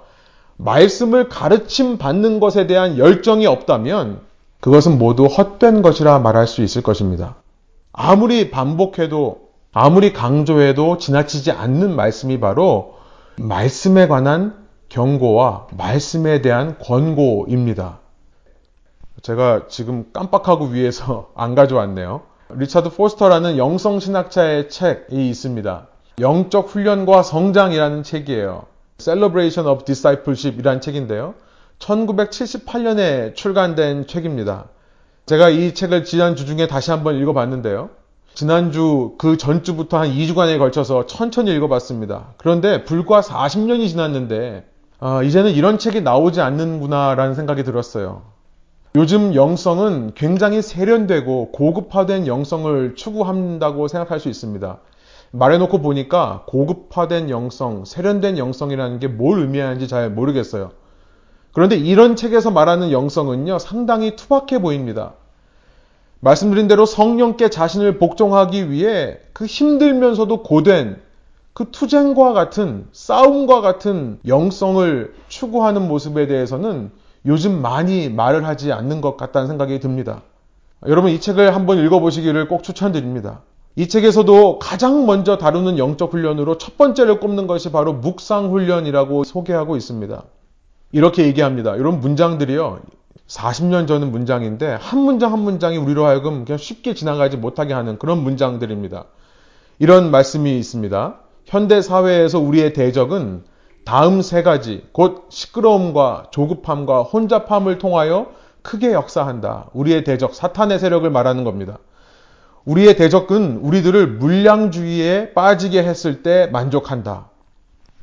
말씀을 0.57 1.29
가르침 1.29 1.97
받는 1.97 2.41
것에 2.41 2.67
대한 2.67 2.97
열정이 2.97 3.47
없다면 3.47 4.19
그것은 4.59 4.97
모두 4.97 5.25
헛된 5.25 5.81
것이라 5.81 6.19
말할 6.19 6.47
수 6.47 6.63
있을 6.63 6.83
것입니다. 6.83 7.37
아무리 7.93 8.51
반복해도 8.51 9.51
아무리 9.71 10.11
강조해도 10.11 10.97
지나치지 10.97 11.51
않는 11.51 11.95
말씀이 11.95 12.41
바로 12.41 12.95
말씀에 13.37 14.09
관한 14.09 14.67
경고와 14.89 15.67
말씀에 15.77 16.41
대한 16.41 16.77
권고입니다. 16.77 17.99
제가 19.21 19.67
지금 19.69 20.07
깜빡하고 20.11 20.65
위해서 20.65 21.31
안 21.35 21.55
가져왔네요. 21.55 22.23
리차드 22.49 22.89
포스터라는 22.89 23.57
영성신학자의 23.57 24.67
책이 24.69 25.29
있습니다. 25.29 25.87
영적 26.19 26.69
훈련과 26.69 27.23
성장이라는 27.23 28.03
책이에요. 28.03 28.65
Celebration 28.97 29.71
of 29.71 29.85
Discipleship 29.85 30.59
이라는 30.59 30.81
책인데요. 30.81 31.33
1978년에 31.79 33.35
출간된 33.35 34.07
책입니다. 34.07 34.65
제가 35.25 35.49
이 35.49 35.73
책을 35.73 36.03
지난주 36.03 36.45
중에 36.45 36.67
다시 36.67 36.91
한번 36.91 37.15
읽어봤는데요. 37.15 37.89
지난주 38.33 39.15
그 39.17 39.37
전주부터 39.37 39.97
한 39.99 40.09
2주간에 40.09 40.57
걸쳐서 40.57 41.05
천천히 41.05 41.53
읽어봤습니다. 41.55 42.33
그런데 42.37 42.83
불과 42.83 43.21
40년이 43.21 43.89
지났는데 43.89 44.65
아, 44.99 45.23
이제는 45.23 45.51
이런 45.51 45.79
책이 45.79 46.01
나오지 46.01 46.41
않는구나라는 46.41 47.33
생각이 47.33 47.63
들었어요. 47.63 48.21
요즘 48.95 49.33
영성은 49.35 50.11
굉장히 50.15 50.61
세련되고 50.61 51.51
고급화된 51.51 52.27
영성을 52.27 52.95
추구한다고 52.95 53.87
생각할 53.87 54.19
수 54.19 54.29
있습니다. 54.29 54.79
말해놓고 55.31 55.81
보니까 55.81 56.43
고급화된 56.47 57.29
영성, 57.29 57.85
세련된 57.85 58.37
영성이라는 58.37 58.99
게 58.99 59.07
뭘 59.07 59.39
의미하는지 59.39 59.87
잘 59.87 60.09
모르겠어요. 60.09 60.71
그런데 61.53 61.75
이런 61.75 62.15
책에서 62.15 62.51
말하는 62.51 62.91
영성은요, 62.91 63.59
상당히 63.59 64.15
투박해 64.15 64.61
보입니다. 64.61 65.13
말씀드린 66.19 66.67
대로 66.67 66.85
성령께 66.85 67.49
자신을 67.49 67.97
복종하기 67.97 68.69
위해 68.69 69.17
그 69.33 69.45
힘들면서도 69.45 70.43
고된 70.43 71.01
그 71.53 71.71
투쟁과 71.71 72.33
같은 72.33 72.87
싸움과 72.91 73.61
같은 73.61 74.19
영성을 74.27 75.13
추구하는 75.27 75.87
모습에 75.87 76.27
대해서는 76.27 76.91
요즘 77.25 77.61
많이 77.61 78.09
말을 78.09 78.45
하지 78.45 78.71
않는 78.71 79.01
것 79.01 79.17
같다는 79.17 79.47
생각이 79.47 79.79
듭니다. 79.79 80.21
여러분 80.87 81.11
이 81.11 81.19
책을 81.19 81.53
한번 81.53 81.79
읽어보시기를 81.79 82.47
꼭 82.47 82.63
추천드립니다. 82.63 83.41
이 83.75 83.87
책에서도 83.87 84.59
가장 84.59 85.05
먼저 85.05 85.37
다루는 85.37 85.77
영적 85.77 86.13
훈련으로 86.13 86.57
첫 86.57 86.77
번째를 86.77 87.19
꼽는 87.19 87.47
것이 87.47 87.71
바로 87.71 87.93
묵상 87.93 88.51
훈련이라고 88.51 89.23
소개하고 89.23 89.77
있습니다. 89.77 90.23
이렇게 90.91 91.25
얘기합니다. 91.25 91.75
이런 91.77 92.01
문장들이요. 92.01 92.79
40년 93.27 93.87
전은 93.87 94.11
문장인데 94.11 94.77
한 94.79 94.99
문장 94.99 95.31
한 95.31 95.39
문장이 95.39 95.77
우리로 95.77 96.05
하여금 96.05 96.43
그냥 96.43 96.57
쉽게 96.57 96.93
지나가지 96.93 97.37
못하게 97.37 97.73
하는 97.73 97.97
그런 97.97 98.21
문장들입니다. 98.23 99.05
이런 99.79 100.11
말씀이 100.11 100.57
있습니다. 100.59 101.19
현대 101.45 101.81
사회에서 101.81 102.39
우리의 102.39 102.73
대적은 102.73 103.43
다음 103.85 104.21
세 104.21 104.43
가지, 104.43 104.85
곧 104.91 105.27
시끄러움과 105.29 106.25
조급함과 106.31 107.03
혼잡함을 107.03 107.77
통하여 107.77 108.27
크게 108.61 108.91
역사한다. 108.91 109.69
우리의 109.73 110.03
대적, 110.03 110.35
사탄의 110.35 110.77
세력을 110.77 111.09
말하는 111.09 111.45
겁니다. 111.45 111.79
우리의 112.65 112.95
대적은 112.95 113.57
우리들을 113.57 114.07
물량주의에 114.17 115.33
빠지게 115.33 115.83
했을 115.83 116.23
때 116.23 116.47
만족한다. 116.51 117.29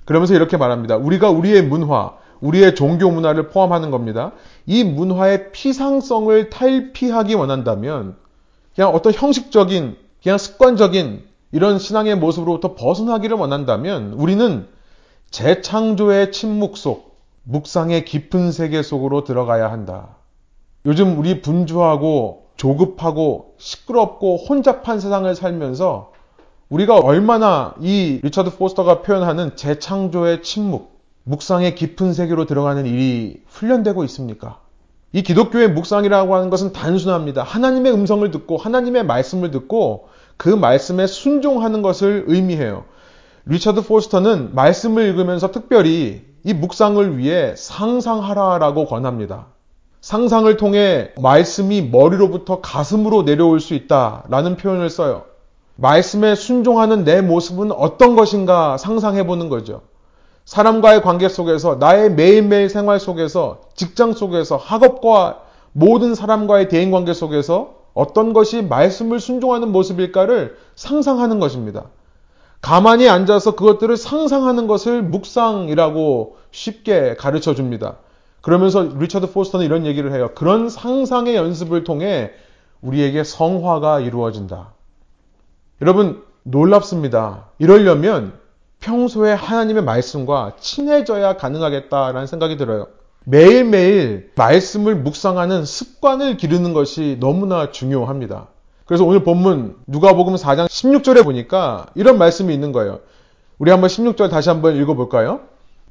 그러면서 0.04 0.34
이렇게 0.34 0.56
말합니다. 0.56 0.96
우리가 0.96 1.30
우리의 1.30 1.62
문화, 1.62 2.14
우리의 2.40 2.74
종교 2.74 3.10
문화를 3.10 3.48
포함하는 3.48 3.90
겁니다. 3.90 4.32
이 4.66 4.84
문화의 4.84 5.52
피상성을 5.52 6.50
탈피하기 6.50 7.34
원한다면 7.34 8.16
그냥 8.74 8.94
어떤 8.94 9.12
형식적인, 9.12 9.96
그냥 10.22 10.38
습관적인 10.38 11.24
이런 11.52 11.78
신앙의 11.78 12.16
모습으로부터 12.16 12.74
벗어나기를 12.74 13.36
원한다면 13.36 14.12
우리는 14.14 14.66
재창조의 15.30 16.32
침묵 16.32 16.76
속, 16.76 17.18
묵상의 17.44 18.04
깊은 18.04 18.52
세계 18.52 18.82
속으로 18.82 19.24
들어가야 19.24 19.70
한다. 19.70 20.16
요즘 20.86 21.18
우리 21.18 21.42
분주하고 21.42 22.47
조급하고 22.58 23.54
시끄럽고 23.56 24.36
혼잡한 24.36 25.00
세상을 25.00 25.34
살면서 25.34 26.12
우리가 26.68 26.98
얼마나 26.98 27.74
이 27.80 28.20
리처드 28.22 28.56
포스터가 28.56 29.00
표현하는 29.00 29.56
재창조의 29.56 30.42
침묵, 30.42 31.00
묵상의 31.24 31.74
깊은 31.74 32.12
세계로 32.12 32.44
들어가는 32.44 32.84
일이 32.84 33.42
훈련되고 33.46 34.04
있습니까? 34.04 34.60
이 35.12 35.22
기독교의 35.22 35.70
묵상이라고 35.70 36.34
하는 36.34 36.50
것은 36.50 36.72
단순합니다. 36.74 37.42
하나님의 37.42 37.92
음성을 37.92 38.30
듣고 38.30 38.58
하나님의 38.58 39.06
말씀을 39.06 39.50
듣고 39.50 40.08
그 40.36 40.50
말씀에 40.50 41.06
순종하는 41.06 41.80
것을 41.80 42.24
의미해요. 42.26 42.84
리처드 43.46 43.86
포스터는 43.86 44.54
말씀을 44.54 45.06
읽으면서 45.06 45.50
특별히 45.50 46.26
이 46.44 46.52
묵상을 46.52 47.16
위해 47.16 47.54
상상하라라고 47.56 48.84
권합니다. 48.84 49.46
상상을 50.08 50.56
통해 50.56 51.10
말씀이 51.20 51.82
머리로부터 51.82 52.62
가슴으로 52.62 53.26
내려올 53.26 53.60
수 53.60 53.74
있다라는 53.74 54.56
표현을 54.56 54.88
써요. 54.88 55.24
말씀에 55.76 56.34
순종하는 56.34 57.04
내 57.04 57.20
모습은 57.20 57.72
어떤 57.72 58.16
것인가 58.16 58.78
상상해 58.78 59.26
보는 59.26 59.50
거죠. 59.50 59.82
사람과의 60.46 61.02
관계 61.02 61.28
속에서 61.28 61.74
나의 61.74 62.10
매일매일 62.12 62.70
생활 62.70 62.98
속에서 62.98 63.60
직장 63.74 64.14
속에서 64.14 64.56
학업과 64.56 65.42
모든 65.72 66.14
사람과의 66.14 66.70
대인 66.70 66.90
관계 66.90 67.12
속에서 67.12 67.74
어떤 67.92 68.32
것이 68.32 68.62
말씀을 68.62 69.20
순종하는 69.20 69.72
모습일까를 69.72 70.56
상상하는 70.74 71.38
것입니다. 71.38 71.84
가만히 72.62 73.10
앉아서 73.10 73.56
그것들을 73.56 73.94
상상하는 73.98 74.68
것을 74.68 75.02
묵상이라고 75.02 76.36
쉽게 76.50 77.14
가르쳐 77.16 77.54
줍니다. 77.54 77.98
그러면서 78.40 78.82
리처드 78.82 79.32
포스터는 79.32 79.66
이런 79.66 79.86
얘기를 79.86 80.12
해요. 80.12 80.30
그런 80.34 80.68
상상의 80.68 81.36
연습을 81.36 81.84
통해 81.84 82.30
우리에게 82.80 83.24
성화가 83.24 84.00
이루어진다. 84.00 84.72
여러분, 85.82 86.22
놀랍습니다. 86.44 87.46
이러려면 87.58 88.32
평소에 88.80 89.32
하나님의 89.32 89.82
말씀과 89.82 90.52
친해져야 90.60 91.36
가능하겠다라는 91.36 92.26
생각이 92.26 92.56
들어요. 92.56 92.86
매일매일 93.24 94.30
말씀을 94.36 94.94
묵상하는 94.96 95.64
습관을 95.64 96.36
기르는 96.36 96.72
것이 96.72 97.18
너무나 97.20 97.70
중요합니다. 97.70 98.46
그래서 98.86 99.04
오늘 99.04 99.22
본문 99.22 99.76
누가복음 99.86 100.36
4장 100.36 100.66
16절에 100.66 101.24
보니까 101.24 101.86
이런 101.94 102.16
말씀이 102.16 102.54
있는 102.54 102.72
거예요. 102.72 103.00
우리 103.58 103.70
한번 103.70 103.88
16절 103.88 104.30
다시 104.30 104.48
한번 104.48 104.76
읽어볼까요? 104.76 105.40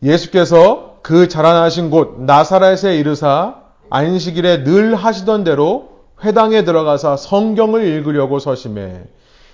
예수께서 0.02 0.97
그 1.08 1.30
자라나신 1.30 1.90
곳 1.90 2.20
나사렛에 2.20 2.98
이르사 2.98 3.62
안식일에 3.90 4.66
늘 4.66 4.94
하시던 4.94 5.46
대로 5.46 5.88
회당에 6.22 6.66
들어가서 6.66 7.16
성경을 7.16 7.86
읽으려고 7.86 8.40
서심해 8.40 9.06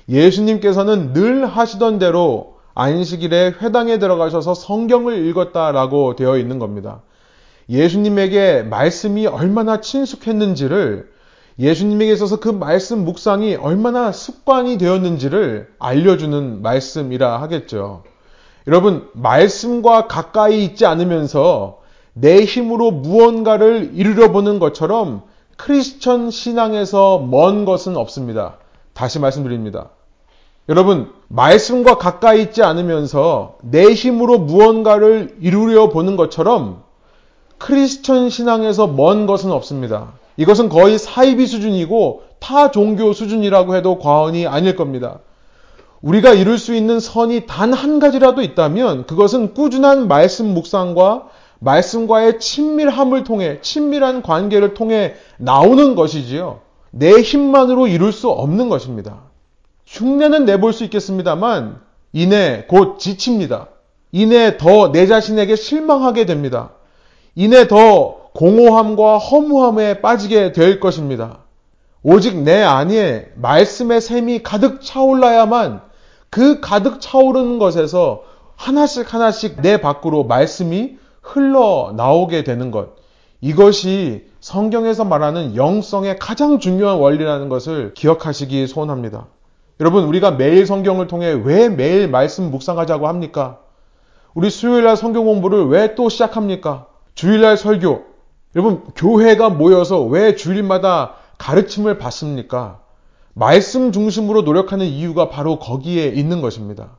예수님께서는 0.10 1.14
늘 1.14 1.46
하시던 1.46 2.00
대로 2.00 2.56
안식일에 2.74 3.54
회당에 3.62 4.00
들어가셔서 4.00 4.56
성경을 4.56 5.28
읽었다라고 5.28 6.16
되어 6.16 6.40
있는 6.40 6.58
겁니다. 6.58 7.04
예수님에게 7.70 8.64
말씀이 8.64 9.28
얼마나 9.28 9.80
친숙했는지를 9.80 11.08
예수님에게 11.60 12.14
있어서 12.14 12.40
그 12.40 12.50
말씀 12.50 13.06
묵상이 13.06 13.58
얼마나 13.58 14.12
습관이 14.12 14.80
되었는지를 14.80 15.68
알려주는 15.78 16.64
말씀이라 16.64 17.44
하겠죠. 17.44 18.02
여러분, 18.68 19.10
말씀과 19.14 20.08
가까이 20.08 20.64
있지 20.64 20.86
않으면서 20.86 21.80
내 22.14 22.44
힘으로 22.44 22.92
무언가를 22.92 23.92
이루려 23.94 24.32
보는 24.32 24.60
것처럼 24.60 25.24
크리스천 25.58 26.32
신앙에서 26.32 27.20
먼 27.20 27.66
것은 27.66 27.98
없습니다. 27.98 28.58
다시 28.94 29.20
말씀드립니다. 29.20 29.90
여러분, 30.70 31.12
말씀과 31.28 31.98
가까이 31.98 32.42
있지 32.42 32.64
않으면서 32.64 33.58
내 33.62 33.92
힘으로 33.92 34.40
무언가를 34.40 35.36
이루려 35.42 35.90
보는 35.90 36.16
것처럼 36.16 36.84
크리스천 37.58 38.30
신앙에서 38.30 38.88
먼 38.88 39.26
것은 39.26 39.52
없습니다. 39.52 40.14
이것은 40.38 40.70
거의 40.70 40.98
사이비 40.98 41.48
수준이고 41.48 42.24
타 42.40 42.72
종교 42.72 43.14
수준이라고 43.14 43.76
해도 43.76 44.00
과언이 44.00 44.48
아닐 44.48 44.76
겁니다. 44.76 45.20
우리가 46.04 46.34
이룰 46.34 46.58
수 46.58 46.76
있는 46.76 47.00
선이 47.00 47.46
단 47.48 47.74
한 47.74 48.00
가지라도 48.00 48.42
있다면 48.42 49.06
그것은 49.08 49.54
꾸준한 49.54 50.08
말씀 50.08 50.48
묵상과 50.54 51.30
말씀과의 51.60 52.40
친밀함을 52.40 53.24
통해 53.24 53.60
친밀한 53.62 54.22
관계를 54.22 54.74
통해 54.74 55.16
나오는 55.38 55.96
것이지요. 55.96 56.60
내 56.92 57.22
힘만으로 57.22 57.88
이룰 57.88 58.12
수 58.12 58.30
없는 58.30 58.68
것입니다. 58.68 59.22
흉내는 59.86 60.44
내볼 60.46 60.74
수 60.74 60.84
있겠습니다만 60.84 61.80
이내 62.12 62.66
곧 62.68 63.00
지칩니다. 63.00 63.70
이내 64.12 64.58
더 64.58 64.92
내 64.92 65.08
자신에게 65.08 65.56
실망하게 65.56 66.26
됩니다. 66.26 66.72
이내 67.34 67.68
더 67.70 68.18
공허함과 68.34 69.18
허무함에 69.20 70.02
빠지게 70.02 70.52
될 70.52 70.80
것입니다. 70.82 71.40
오직 72.04 72.38
내 72.38 72.62
안에 72.62 73.32
말씀의 73.36 74.02
샘이 74.02 74.44
가득 74.44 74.82
차올라야만 74.84 75.93
그 76.34 76.60
가득 76.62 77.00
차오르는 77.00 77.60
것에서 77.60 78.24
하나씩 78.56 79.14
하나씩 79.14 79.62
내 79.62 79.80
밖으로 79.80 80.24
말씀이 80.24 80.98
흘러 81.22 81.94
나오게 81.96 82.44
되는 82.44 82.72
것. 82.72 82.96
이것이 83.40 84.26
성경에서 84.40 85.06
말하는 85.06 85.56
영성의 85.56 86.18
가장 86.18 86.58
중요한 86.58 86.98
원리라는 86.98 87.50
것을 87.50 87.94
기억하시기 87.94 88.66
소원합니다. 88.66 89.28
여러분, 89.80 90.06
우리가 90.06 90.32
매일 90.32 90.66
성경을 90.66 91.06
통해 91.06 91.40
왜 91.44 91.70
매일 91.70 92.08
말씀 92.08 92.50
묵상하자고 92.50 93.08
합니까? 93.08 93.60
우리 94.34 94.50
수요일날 94.50 94.98
성경 94.98 95.26
공부를 95.26 95.68
왜 95.68 95.94
또 95.94 96.10
시작합니까? 96.10 96.88
주일날 97.14 97.58
설교. 97.58 98.06
여러분, 98.56 98.82
교회가 98.96 99.50
모여서 99.50 100.02
왜 100.02 100.36
주일마다 100.36 101.14
가르침을 101.38 102.00
받습니까? 102.00 102.80
말씀 103.34 103.92
중심으로 103.92 104.44
노력하는 104.44 104.86
이유가 104.86 105.30
바로 105.30 105.58
거기에 105.58 106.08
있는 106.08 106.42
것입니다. 106.42 106.98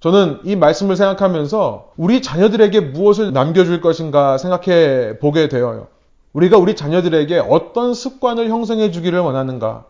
저는 0.00 0.40
이 0.44 0.56
말씀을 0.56 0.96
생각하면서 0.96 1.92
우리 1.96 2.22
자녀들에게 2.22 2.80
무엇을 2.80 3.32
남겨줄 3.32 3.80
것인가 3.80 4.38
생각해 4.38 5.18
보게 5.18 5.48
되어요. 5.48 5.88
우리가 6.32 6.58
우리 6.58 6.76
자녀들에게 6.76 7.38
어떤 7.38 7.94
습관을 7.94 8.48
형성해 8.48 8.90
주기를 8.90 9.18
원하는가. 9.20 9.84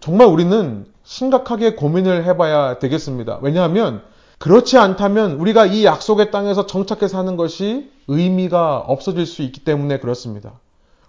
정말 0.00 0.26
우리는 0.26 0.86
심각하게 1.04 1.74
고민을 1.74 2.24
해봐야 2.24 2.78
되겠습니다. 2.78 3.38
왜냐하면 3.42 4.02
그렇지 4.38 4.76
않다면 4.76 5.32
우리가 5.32 5.66
이 5.66 5.84
약속의 5.84 6.30
땅에서 6.30 6.66
정착해 6.66 7.08
사는 7.08 7.36
것이 7.36 7.90
의미가 8.08 8.78
없어질 8.86 9.24
수 9.24 9.42
있기 9.42 9.60
때문에 9.60 9.98
그렇습니다. 9.98 10.60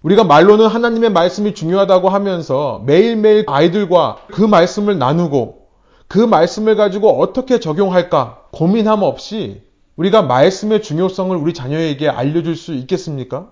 우리가 0.05 0.23
말로는 0.23 0.67
하나님의 0.67 1.09
말씀이 1.09 1.55
중요하다고 1.55 2.09
하면서 2.09 2.83
매일매일 2.85 3.43
아이들과 3.47 4.17
그 4.27 4.43
말씀을 4.43 4.99
나누고 4.99 5.65
그 6.07 6.19
말씀을 6.19 6.75
가지고 6.75 7.19
어떻게 7.19 7.59
적용할까 7.59 8.43
고민함 8.51 9.01
없이 9.01 9.63
우리가 9.95 10.21
말씀의 10.21 10.83
중요성을 10.83 11.35
우리 11.35 11.55
자녀에게 11.55 12.07
알려줄 12.07 12.55
수 12.55 12.75
있겠습니까? 12.75 13.49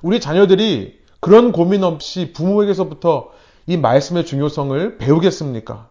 우리 0.00 0.20
자녀들이 0.20 0.94
그런 1.20 1.52
고민 1.52 1.84
없이 1.84 2.32
부모에게서부터 2.32 3.28
이 3.66 3.76
말씀의 3.76 4.24
중요성을 4.24 4.96
배우겠습니까? 4.96 5.88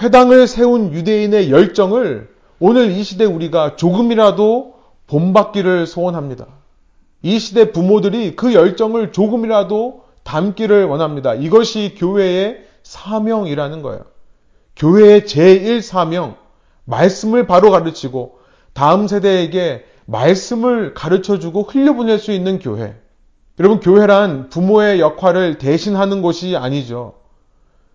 회당을 0.00 0.46
세운 0.46 0.94
유대인의 0.94 1.50
열정을 1.50 2.30
오늘 2.58 2.90
이 2.90 3.02
시대 3.02 3.26
우리가 3.26 3.76
조금이라도 3.76 4.76
본받기를 5.08 5.86
소원합니다. 5.86 6.59
이 7.22 7.38
시대 7.38 7.72
부모들이 7.72 8.36
그 8.36 8.54
열정을 8.54 9.12
조금이라도 9.12 10.04
담기를 10.22 10.84
원합니다. 10.84 11.34
이것이 11.34 11.94
교회의 11.98 12.64
사명이라는 12.82 13.82
거예요. 13.82 14.02
교회의 14.76 15.22
제1사명, 15.22 16.36
말씀을 16.84 17.46
바로 17.46 17.70
가르치고 17.70 18.38
다음 18.72 19.06
세대에게 19.06 19.84
말씀을 20.06 20.94
가르쳐주고 20.94 21.62
흘려보낼 21.62 22.18
수 22.18 22.32
있는 22.32 22.58
교회. 22.58 22.96
여러분, 23.58 23.80
교회란 23.80 24.48
부모의 24.48 25.00
역할을 25.00 25.58
대신하는 25.58 26.22
곳이 26.22 26.56
아니죠. 26.56 27.14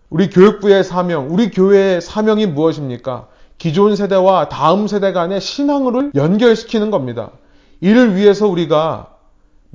우리 0.08 0.30
교육부의 0.30 0.84
사명, 0.84 1.32
우리 1.32 1.50
교회의 1.50 2.00
사명이 2.00 2.46
무엇입니까? 2.46 3.26
기존 3.58 3.96
세대와 3.96 4.48
다음 4.48 4.86
세대 4.86 5.12
간의 5.12 5.40
신앙을 5.40 6.12
연결시키는 6.14 6.90
겁니다. 6.92 7.32
이를 7.80 8.14
위해서 8.14 8.46
우리가 8.46 9.15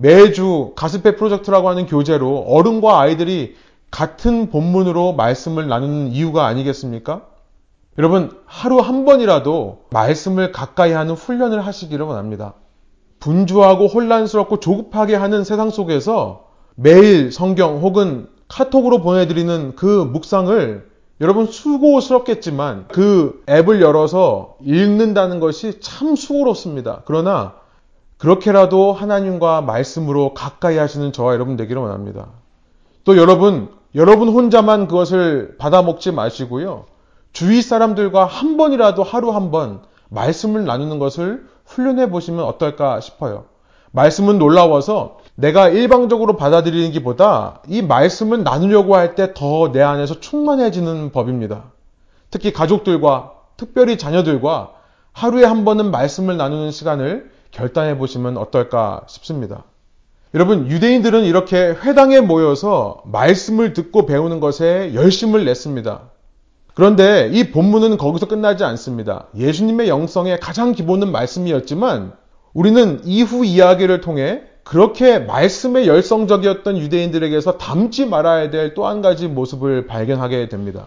매주 0.02 0.74
가스페 0.76 1.16
프로젝트라고 1.16 1.70
하는 1.70 1.86
교재로 1.86 2.46
어른과 2.48 3.00
아이들이 3.00 3.56
같은 3.92 4.50
본문으로 4.50 5.14
말씀을 5.14 5.68
나누는 5.68 6.12
이유가 6.12 6.48
아니겠습니까? 6.48 7.28
여러분, 8.00 8.32
하루 8.46 8.80
한 8.80 9.06
번이라도 9.06 9.86
말씀을 9.92 10.52
가까이 10.52 10.92
하는 10.92 11.14
훈련을 11.14 11.62
하시기를 11.62 12.06
원합니다. 12.06 12.56
분주하고 13.20 13.88
혼란스럽고 13.88 14.60
조급하게 14.60 15.16
하는 15.16 15.44
세상 15.44 15.70
속에서 15.70 16.48
매일 16.76 17.32
성경 17.32 17.82
혹은 17.82 18.28
카톡으로 18.48 19.02
보내드리는 19.02 19.76
그 19.76 19.86
묵상을 19.86 20.90
여러분 21.22 21.46
수고스럽겠지만 21.46 22.88
그 22.88 23.44
앱을 23.48 23.82
열어서 23.82 24.56
읽는다는 24.62 25.40
것이 25.40 25.80
참 25.80 26.16
수고롭습니다. 26.16 27.04
그러나 27.06 27.61
그렇게라도 28.22 28.94
하나님과 28.94 29.62
말씀으로 29.62 30.36
가까이 30.36 30.78
하시는 30.78 31.12
저와 31.12 31.34
여러분 31.34 31.58
되기를 31.58 31.82
원합니다. 31.82 32.28
또 33.04 33.18
여러분, 33.18 33.70
여러분 33.96 34.30
혼자만 34.30 34.88
그것을 34.88 35.56
받아먹지 35.58 36.12
마시고요. 36.12 36.86
주위 37.34 37.64
사람들과 37.64 38.26
한 38.26 38.58
번이라도 38.58 39.02
하루 39.02 39.32
한 39.32 39.50
번 39.50 39.82
말씀을 40.10 40.66
나누는 40.66 41.00
것을 41.00 41.48
훈련해 41.66 42.12
보시면 42.12 42.46
어떨까 42.46 43.00
싶어요. 43.00 43.46
말씀은 43.92 44.38
놀라워서 44.38 45.18
내가 45.34 45.70
일방적으로 45.70 46.36
받아들이는 46.36 46.94
것보다 46.94 47.62
이 47.68 47.82
말씀을 47.82 48.44
나누려고 48.44 48.96
할 48.96 49.16
때 49.16 49.34
더 49.34 49.72
내 49.72 49.82
안에서 49.82 50.20
충만해지는 50.20 51.12
법입니다. 51.12 51.64
특히 52.30 52.54
가족들과 52.54 53.32
특별히 53.58 53.98
자녀들과 53.98 54.74
하루에 55.12 55.44
한 55.44 55.66
번은 55.66 55.90
말씀을 55.90 56.38
나누는 56.38 56.70
시간을 56.70 57.32
결단해 57.52 57.98
보시면 57.98 58.38
어떨까 58.38 59.02
싶습니다. 59.08 59.64
여러분, 60.34 60.70
유대인들은 60.72 61.26
이렇게 61.26 61.58
회당에 61.58 62.22
모여서 62.22 63.02
말씀을 63.06 63.74
듣고 63.74 64.06
배우는 64.06 64.40
것에 64.40 64.94
열심을 64.94 65.44
냈습니다. 65.46 66.02
그런데 66.74 67.30
이 67.34 67.52
본문은 67.52 67.98
거기서 67.98 68.28
끝나지 68.28 68.64
않습니다. 68.64 69.28
예수님의 69.38 69.90
영성의 69.90 70.40
가장 70.40 70.72
기본은 70.72 71.12
말씀이었지만 71.12 72.14
우리는 72.54 73.02
이후 73.04 73.44
이야기를 73.46 74.00
통해 74.02 74.44
그렇게 74.64 75.20
말씀에 75.20 75.86
열성적이었던 75.88 76.78
유대인들에게서 76.78 77.58
담지 77.58 78.06
말아야 78.06 78.50
될 78.52 78.74
또 78.74 78.88
한 78.88 79.02
가지 79.02 79.28
모습을 79.28 79.86
발견하게 79.88 80.48
됩니다. 80.48 80.86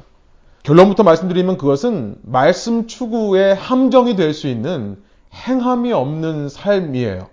결론부터 0.63 1.03
말씀드리면 1.03 1.59
그것은 1.59 2.17
말씀 2.23 2.87
추구의 2.87 3.55
함정이 3.55 4.17
될 4.17 4.33
수 4.33 4.49
있는 4.49 4.97
행함이 5.35 5.93
없는 5.93 6.49
삶이에요. 6.49 7.29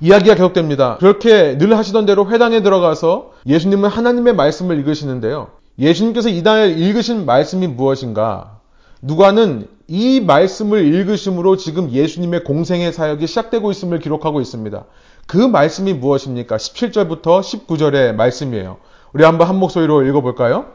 이야기가 0.00 0.34
계속됩니다. 0.34 0.98
그렇게 0.98 1.58
늘 1.58 1.76
하시던 1.76 2.06
대로 2.06 2.28
회당에 2.28 2.62
들어가서 2.62 3.32
예수님은 3.46 3.88
하나님의 3.88 4.34
말씀을 4.34 4.78
읽으시는데요. 4.78 5.48
예수님께서 5.78 6.28
이날 6.28 6.78
읽으신 6.78 7.26
말씀이 7.26 7.66
무엇인가? 7.66 8.58
누가는 9.00 9.68
이 9.86 10.20
말씀을 10.20 10.84
읽으심으로 10.84 11.56
지금 11.56 11.90
예수님의 11.90 12.44
공생의 12.44 12.92
사역이 12.92 13.26
시작되고 13.26 13.70
있음을 13.70 14.00
기록하고 14.00 14.40
있습니다. 14.40 14.84
그 15.26 15.36
말씀이 15.36 15.94
무엇입니까? 15.94 16.56
17절부터 16.56 17.40
19절의 17.40 18.14
말씀이에요. 18.14 18.78
우리 19.12 19.24
한번 19.24 19.48
한 19.48 19.56
목소리로 19.56 20.04
읽어볼까요? 20.04 20.66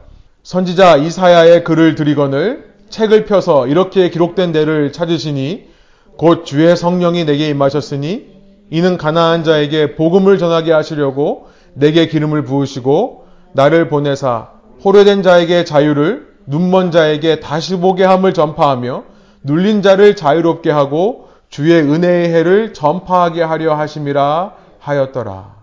선지자 0.43 0.97
이사야의 0.97 1.63
글을 1.63 1.95
드리거늘 1.95 2.73
책을 2.89 3.25
펴서 3.25 3.67
이렇게 3.67 4.09
기록된 4.09 4.51
데를 4.51 4.91
찾으시니 4.91 5.72
곧 6.17 6.45
주의 6.45 6.75
성령이 6.75 7.25
내게 7.25 7.49
임하셨으니 7.49 8.33
이는 8.69 8.97
가나안 8.97 9.43
자에게 9.43 9.95
복음을 9.95 10.37
전하게 10.37 10.71
하시려고 10.71 11.47
내게 11.73 12.07
기름을 12.07 12.43
부으시고 12.43 13.25
나를 13.53 13.89
보내사 13.89 14.49
포로된 14.81 15.23
자에게 15.23 15.63
자유를 15.63 16.33
눈먼 16.45 16.91
자에게 16.91 17.39
다시 17.39 17.77
보게 17.77 18.03
함을 18.03 18.33
전파하며 18.33 19.03
눌린 19.43 19.81
자를 19.81 20.15
자유롭게 20.15 20.71
하고 20.71 21.29
주의 21.49 21.81
은혜의 21.81 22.29
해를 22.29 22.73
전파하게 22.73 23.43
하려 23.43 23.75
하심이라 23.75 24.53
하였더라. 24.79 25.53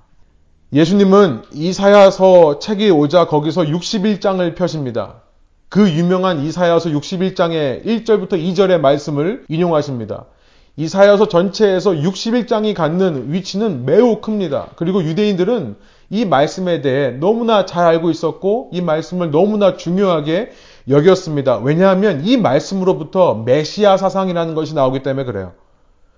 예수님은 0.73 1.43
이사야서 1.53 2.61
책이 2.61 2.91
오자 2.91 3.27
거기서 3.27 3.63
61장을 3.63 4.55
펴십니다. 4.55 5.23
그 5.69 5.91
유명한 5.91 6.41
이사야서 6.41 6.91
61장의 6.91 7.85
1절부터 7.85 8.33
2절의 8.35 8.81
말씀을 8.81 9.45
인용하십니다. 9.49 10.27
이사야서 10.81 11.29
전체에서 11.29 11.91
61장이 11.91 12.73
갖는 12.73 13.35
위치는 13.35 13.85
매우 13.85 14.23
큽니다. 14.23 14.69
그리고 14.77 15.05
유대인들은 15.05 15.77
이 16.09 16.25
말씀에 16.25 16.81
대해 16.81 17.11
너무나 17.11 17.67
잘 17.67 17.87
알고 17.87 18.11
있었고 18.11 18.71
이 18.73 18.81
말씀을 18.81 19.31
너무나 19.31 19.77
중요하게 19.77 20.53
여겼습니다. 20.89 21.59
왜냐하면 21.59 22.25
이 22.25 22.39
말씀으로부터 22.39 23.35
메시아 23.35 23.99
사상이라는 23.99 24.55
것이 24.55 24.75
나오기 24.75 25.03
때문에 25.03 25.27
그래요. 25.27 25.53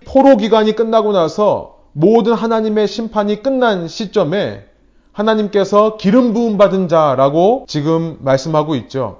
포로 0.05 0.37
기간이 0.37 0.75
끝나고 0.75 1.11
나서 1.11 1.79
모든 1.91 2.31
하나님의 2.31 2.87
심판이 2.87 3.43
끝난 3.43 3.89
시점에 3.89 4.63
하나님께서 5.11 5.97
기름 5.97 6.33
부음 6.33 6.57
받은 6.57 6.87
자라고 6.87 7.65
지금 7.67 8.17
말씀하고 8.21 8.75
있죠. 8.75 9.19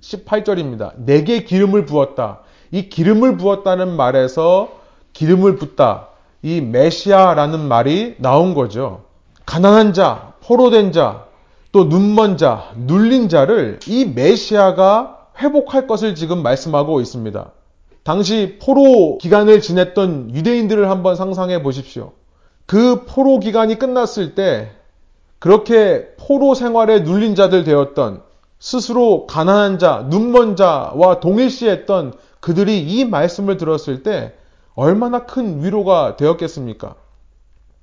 18절입니다. 0.00 0.94
내게 0.96 1.44
기름을 1.44 1.86
부었다. 1.86 2.41
이 2.72 2.88
기름을 2.88 3.36
부었다는 3.36 3.96
말에서 3.96 4.70
기름을 5.12 5.56
붓다. 5.56 6.08
이 6.42 6.60
메시아라는 6.60 7.60
말이 7.60 8.16
나온 8.18 8.54
거죠. 8.54 9.02
가난한 9.46 9.92
자, 9.92 10.32
포로된 10.42 10.90
자, 10.90 11.26
또 11.70 11.84
눈먼 11.84 12.38
자, 12.38 12.72
눌린 12.76 13.28
자를 13.28 13.78
이 13.86 14.06
메시아가 14.06 15.28
회복할 15.38 15.86
것을 15.86 16.14
지금 16.14 16.42
말씀하고 16.42 17.00
있습니다. 17.00 17.52
당시 18.04 18.58
포로 18.60 19.18
기간을 19.18 19.60
지냈던 19.60 20.34
유대인들을 20.34 20.90
한번 20.90 21.14
상상해 21.14 21.62
보십시오. 21.62 22.12
그 22.66 23.04
포로 23.06 23.38
기간이 23.38 23.78
끝났을 23.78 24.34
때 24.34 24.70
그렇게 25.38 26.08
포로 26.18 26.54
생활에 26.54 27.00
눌린 27.00 27.34
자들 27.34 27.64
되었던 27.64 28.22
스스로 28.58 29.26
가난한 29.26 29.78
자, 29.78 30.06
눈먼 30.08 30.56
자와 30.56 31.20
동일시했던 31.20 32.14
그들이 32.42 32.80
이 32.80 33.04
말씀을 33.04 33.56
들었을 33.56 34.02
때 34.02 34.32
얼마나 34.74 35.26
큰 35.26 35.64
위로가 35.64 36.16
되었겠습니까? 36.16 36.96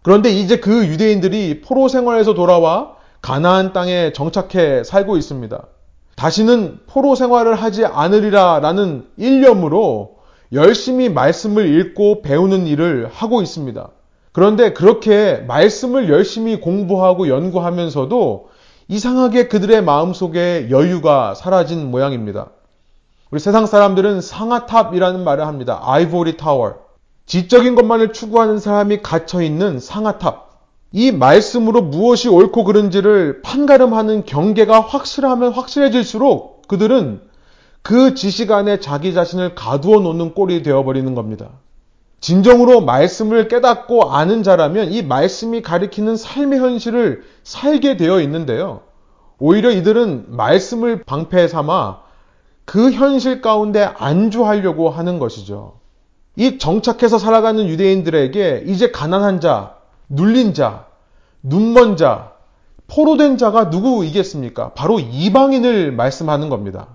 그런데 0.02 0.30
이제 0.30 0.60
그 0.60 0.86
유대인들이 0.86 1.62
포로 1.62 1.88
생활에서 1.88 2.34
돌아와 2.34 2.96
가나안 3.22 3.72
땅에 3.72 4.12
정착해 4.12 4.84
살고 4.84 5.16
있습니다. 5.16 5.66
다시는 6.16 6.82
포로 6.88 7.16
생활을 7.16 7.56
하지 7.56 7.86
않으리라 7.86 8.60
라는 8.60 9.08
일념으로 9.16 10.18
열심히 10.52 11.08
말씀을 11.08 11.80
읽고 11.80 12.22
배우는 12.22 12.68
일을 12.68 13.10
하고 13.14 13.42
있습니다. 13.42 13.90
그런데 14.34 14.74
그렇게 14.74 15.38
말씀을 15.48 16.10
열심히 16.10 16.60
공부하고 16.60 17.30
연구하면서도 17.30 18.50
이상하게 18.90 19.48
그들의 19.48 19.84
마음속에 19.84 20.68
여유가 20.70 21.34
사라진 21.34 21.90
모양입니다. 21.92 22.50
우리 23.32 23.40
세상 23.40 23.68
사람들은 23.68 24.22
상아탑이라는 24.22 25.24
말을 25.24 25.46
합니다. 25.46 25.80
아이보리 25.84 26.38
타워. 26.38 26.78
지적인 27.28 27.76
것만을 27.76 28.12
추구하는 28.12 28.58
사람이 28.58 29.04
갇혀 29.04 29.44
있는 29.44 29.80
상아탑. 29.80 30.50
이 30.92 31.12
말씀으로 31.12 31.84
무엇이 31.84 32.28
옳고 32.28 32.64
그른지를 32.64 33.44
판가름하는 33.44 34.26
경계가 34.26 34.80
확실하면 34.80 35.54
확실해질수록 35.54 36.68
그들은 36.68 37.22
그 37.84 38.16
지식 38.16 38.52
안에 38.52 38.80
자기 38.80 39.14
자신을 39.14 39.54
가두어 39.54 40.00
놓는 40.00 40.34
꼴이 40.34 40.64
되어버리는 40.64 41.14
겁니다. 41.14 41.50
진정으로 42.22 42.82
말씀을 42.82 43.48
깨닫고 43.48 44.12
아는 44.12 44.42
자라면 44.42 44.92
이 44.92 45.04
말씀이 45.04 45.62
가리키는 45.62 46.18
삶의 46.18 46.60
현실을 46.60 47.22
살게 47.44 47.96
되어 47.96 48.22
있는데요. 48.22 48.82
오히려 49.38 49.70
이들은 49.70 50.36
말씀을 50.36 51.04
방패 51.04 51.48
삼아 51.48 52.09
그 52.70 52.92
현실 52.92 53.42
가운데 53.42 53.82
안주하려고 53.82 54.92
하는 54.92 55.18
것이죠. 55.18 55.80
이 56.36 56.60
정착해서 56.60 57.18
살아가는 57.18 57.68
유대인들에게 57.68 58.66
이제 58.68 58.92
가난한 58.92 59.42
자, 59.42 59.78
눌린 60.08 60.54
자, 60.54 60.86
눈먼 61.42 61.98
자, 61.98 62.34
포로된 62.88 63.40
자가 63.40 63.66
누구이겠습니까? 63.66 64.74
바로 64.76 65.00
이방인을 65.00 65.92
말씀하는 65.94 66.50
겁니다. 66.50 66.90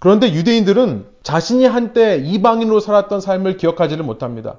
그런데 0.00 0.32
유대인들은 0.32 1.06
자신이 1.22 1.66
한때 1.66 2.16
이방인으로 2.16 2.80
살았던 2.80 3.20
삶을 3.20 3.58
기억하지를 3.58 4.04
못합니다. 4.04 4.56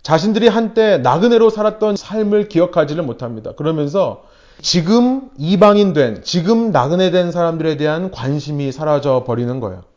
자신들이 0.00 0.48
한때 0.48 0.96
나그네로 0.96 1.50
살았던 1.50 1.96
삶을 1.96 2.48
기억하지를 2.48 3.02
못합니다. 3.02 3.52
그러면서 3.52 4.22
지금 4.62 5.28
이방인 5.36 5.92
된, 5.92 6.22
지금 6.22 6.70
나그네 6.70 7.10
된 7.10 7.32
사람들에 7.32 7.76
대한 7.76 8.10
관심이 8.10 8.72
사라져 8.72 9.24
버리는 9.26 9.60
거예요. 9.60 9.89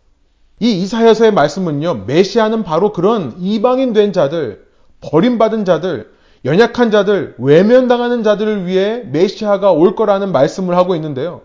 이 0.59 0.81
이사야서의 0.81 1.33
말씀은요, 1.33 2.05
메시아는 2.07 2.63
바로 2.63 2.91
그런 2.91 3.35
이방인 3.39 3.93
된 3.93 4.13
자들, 4.13 4.65
버림받은 5.01 5.65
자들, 5.65 6.11
연약한 6.45 6.91
자들, 6.91 7.35
외면당하는 7.37 8.23
자들을 8.23 8.65
위해 8.67 9.03
메시아가 9.11 9.71
올 9.71 9.95
거라는 9.95 10.31
말씀을 10.31 10.75
하고 10.75 10.95
있는데요. 10.95 11.41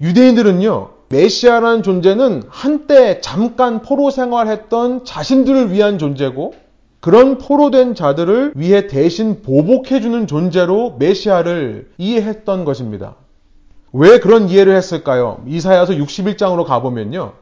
유대인들은요, 0.00 0.90
메시아라는 1.08 1.82
존재는 1.82 2.42
한때 2.48 3.20
잠깐 3.20 3.82
포로 3.82 4.10
생활했던 4.10 5.04
자신들을 5.04 5.72
위한 5.72 5.98
존재고, 5.98 6.54
그런 7.00 7.38
포로된 7.38 7.94
자들을 7.94 8.52
위해 8.56 8.88
대신 8.88 9.42
보복해주는 9.42 10.26
존재로 10.26 10.96
메시아를 10.98 11.90
이해했던 11.98 12.64
것입니다. 12.64 13.14
왜 13.92 14.18
그런 14.18 14.48
이해를 14.48 14.74
했을까요? 14.74 15.42
이사야서 15.46 15.94
61장으로 15.94 16.64
가보면요. 16.64 17.32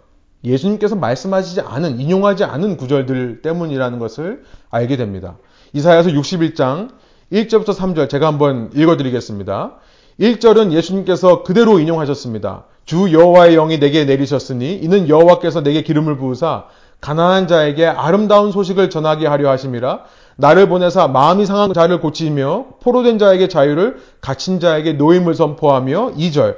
예수님께서 0.44 0.94
말씀하시지 0.96 1.60
않은, 1.60 2.00
인용하지 2.00 2.44
않은 2.44 2.76
구절들 2.76 3.42
때문이라는 3.42 3.98
것을 3.98 4.44
알게 4.70 4.96
됩니다. 4.96 5.36
이사야서 5.72 6.10
61장 6.10 6.90
1절부터 7.32 7.74
3절 7.74 8.08
제가 8.08 8.26
한번 8.26 8.70
읽어드리겠습니다. 8.74 9.76
1절은 10.20 10.72
예수님께서 10.72 11.42
그대로 11.42 11.78
인용하셨습니다. 11.78 12.64
주 12.84 13.12
여호와의 13.12 13.54
영이 13.54 13.80
내게 13.80 14.04
내리셨으니 14.04 14.74
이는 14.76 15.08
여호와께서 15.08 15.62
내게 15.62 15.82
기름을 15.82 16.18
부으사 16.18 16.66
가난한 17.00 17.48
자에게 17.48 17.86
아름다운 17.86 18.52
소식을 18.52 18.90
전하게 18.90 19.26
하려 19.26 19.50
하심이라 19.50 20.04
나를 20.36 20.68
보내사 20.68 21.08
마음이 21.08 21.46
상한 21.46 21.72
자를 21.72 22.00
고치며 22.00 22.66
포로된 22.82 23.18
자에게 23.18 23.48
자유를 23.48 23.98
갇힌 24.20 24.60
자에게 24.60 24.94
노임을 24.94 25.34
선포하며 25.34 26.12
2절 26.12 26.56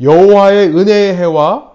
여호와의 0.00 0.68
은혜의 0.68 1.16
해와 1.16 1.69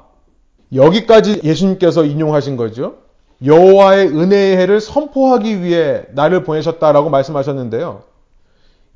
여기까지 0.73 1.41
예수님께서 1.43 2.05
인용하신 2.05 2.57
거죠. 2.57 2.95
여호와의 3.43 4.07
은혜의 4.07 4.57
해를 4.57 4.79
선포하기 4.79 5.61
위해 5.61 6.03
나를 6.13 6.43
보내셨다라고 6.43 7.09
말씀하셨는데요. 7.09 8.03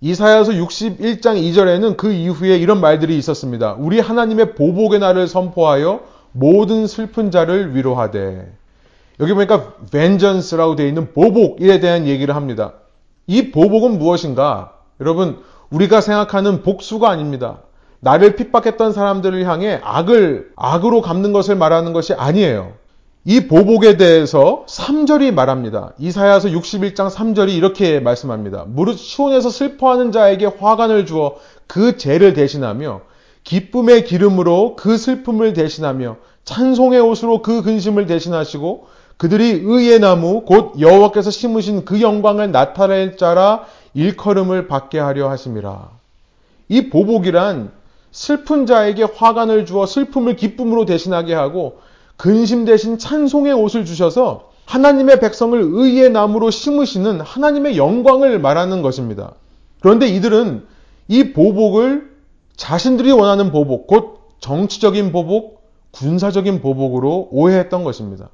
이사야서 0.02 0.54
61장 0.54 1.36
2절에는 1.36 1.98
그 1.98 2.12
이후에 2.12 2.58
이런 2.58 2.80
말들이 2.80 3.18
있었습니다. 3.18 3.76
우리 3.78 4.00
하나님의 4.00 4.56
보복의 4.56 5.00
날을 5.00 5.28
선포하여 5.28 6.02
모든 6.32 6.88
슬픈 6.88 7.32
자를 7.32 7.76
위로하되. 7.76 8.54
여기 9.20 9.34
보니까 9.34 9.74
vengeance라고 9.92 10.78
되어 10.78 10.88
있는 10.88 11.12
보복에 11.14 11.82
대한 11.82 12.08
얘기를 12.08 12.36
합니다. 12.36 12.74
이 13.28 13.52
보복은 13.52 14.00
무엇인가? 14.00 14.74
여러분, 15.02 15.40
우리가 15.70 16.00
생각하는 16.00 16.64
복수가 16.64 17.10
아닙니다. 17.10 17.60
나를 18.00 18.36
핍박했던 18.36 18.94
사람들을 18.94 19.46
향해 19.46 19.80
악을 19.84 20.52
악으로 20.56 21.02
갚는 21.02 21.34
것을 21.34 21.56
말하는 21.56 21.94
것이 21.94 22.14
아니에요. 22.14 22.74
이 23.26 23.48
보복에 23.48 23.98
대해서 23.98 24.64
3절이 24.68 25.34
말합니다. 25.34 25.94
이사야서 26.00 26.50
61장 26.50 27.10
3절이 27.12 27.50
이렇게 27.50 28.00
말씀합니다. 28.00 28.64
무릇 28.68 28.98
시온에서 28.98 29.50
슬퍼하는 29.50 30.12
자에게 30.12 30.46
화관을 30.46 31.06
주어 31.06 31.36
그 31.68 31.98
죄를 31.98 32.34
대신하며 32.34 33.02
기쁨의 33.44 34.06
기름으로 34.06 34.76
그 34.78 34.98
슬픔을 34.98 35.54
대신하며 35.54 36.18
찬송의 36.46 37.02
옷으로 37.02 37.42
그 37.42 37.62
근심을 37.62 38.06
대신하시고 38.06 38.88
그들이 39.18 39.62
의의 39.64 40.00
나무 40.00 40.42
곧 40.46 40.80
여호와께서 40.80 41.30
심으신 41.30 41.84
그 41.84 42.02
영광을 42.02 42.52
나타낼 42.52 43.18
자라 43.18 43.66
일컬음을 43.94 44.68
받게 44.68 44.98
하려 44.98 45.30
하심이라. 45.30 45.90
이 46.70 46.90
보복이란 46.90 47.79
슬픈 48.12 48.66
자에게 48.66 49.04
화관을 49.04 49.66
주어 49.66 49.86
슬픔을 49.86 50.36
기쁨으로 50.36 50.86
대신하게 50.86 51.34
하고 51.34 51.80
근심 52.18 52.66
대신 52.66 52.98
찬송의 52.98 53.54
옷을 53.54 53.86
주셔서 53.86 54.50
하나님의 54.66 55.20
백성을 55.20 55.60
의의 55.60 56.12
나무로 56.12 56.52
심으시는 56.52 57.22
하나님의 57.22 57.78
영광을 57.78 58.40
말하는 58.40 58.82
것입니다. 58.82 59.34
그런데 59.80 60.08
이들은 60.08 60.66
이 61.08 61.34
보복을 61.34 62.10
자신들이 62.56 63.12
원하는 63.12 63.52
보복, 63.52 63.88
곧 63.88 64.20
정치적인 64.40 65.12
보복, 65.12 65.64
군사적인 65.92 66.62
보복으로 66.62 67.30
오해했던 67.32 67.84
것입니다. 67.84 68.30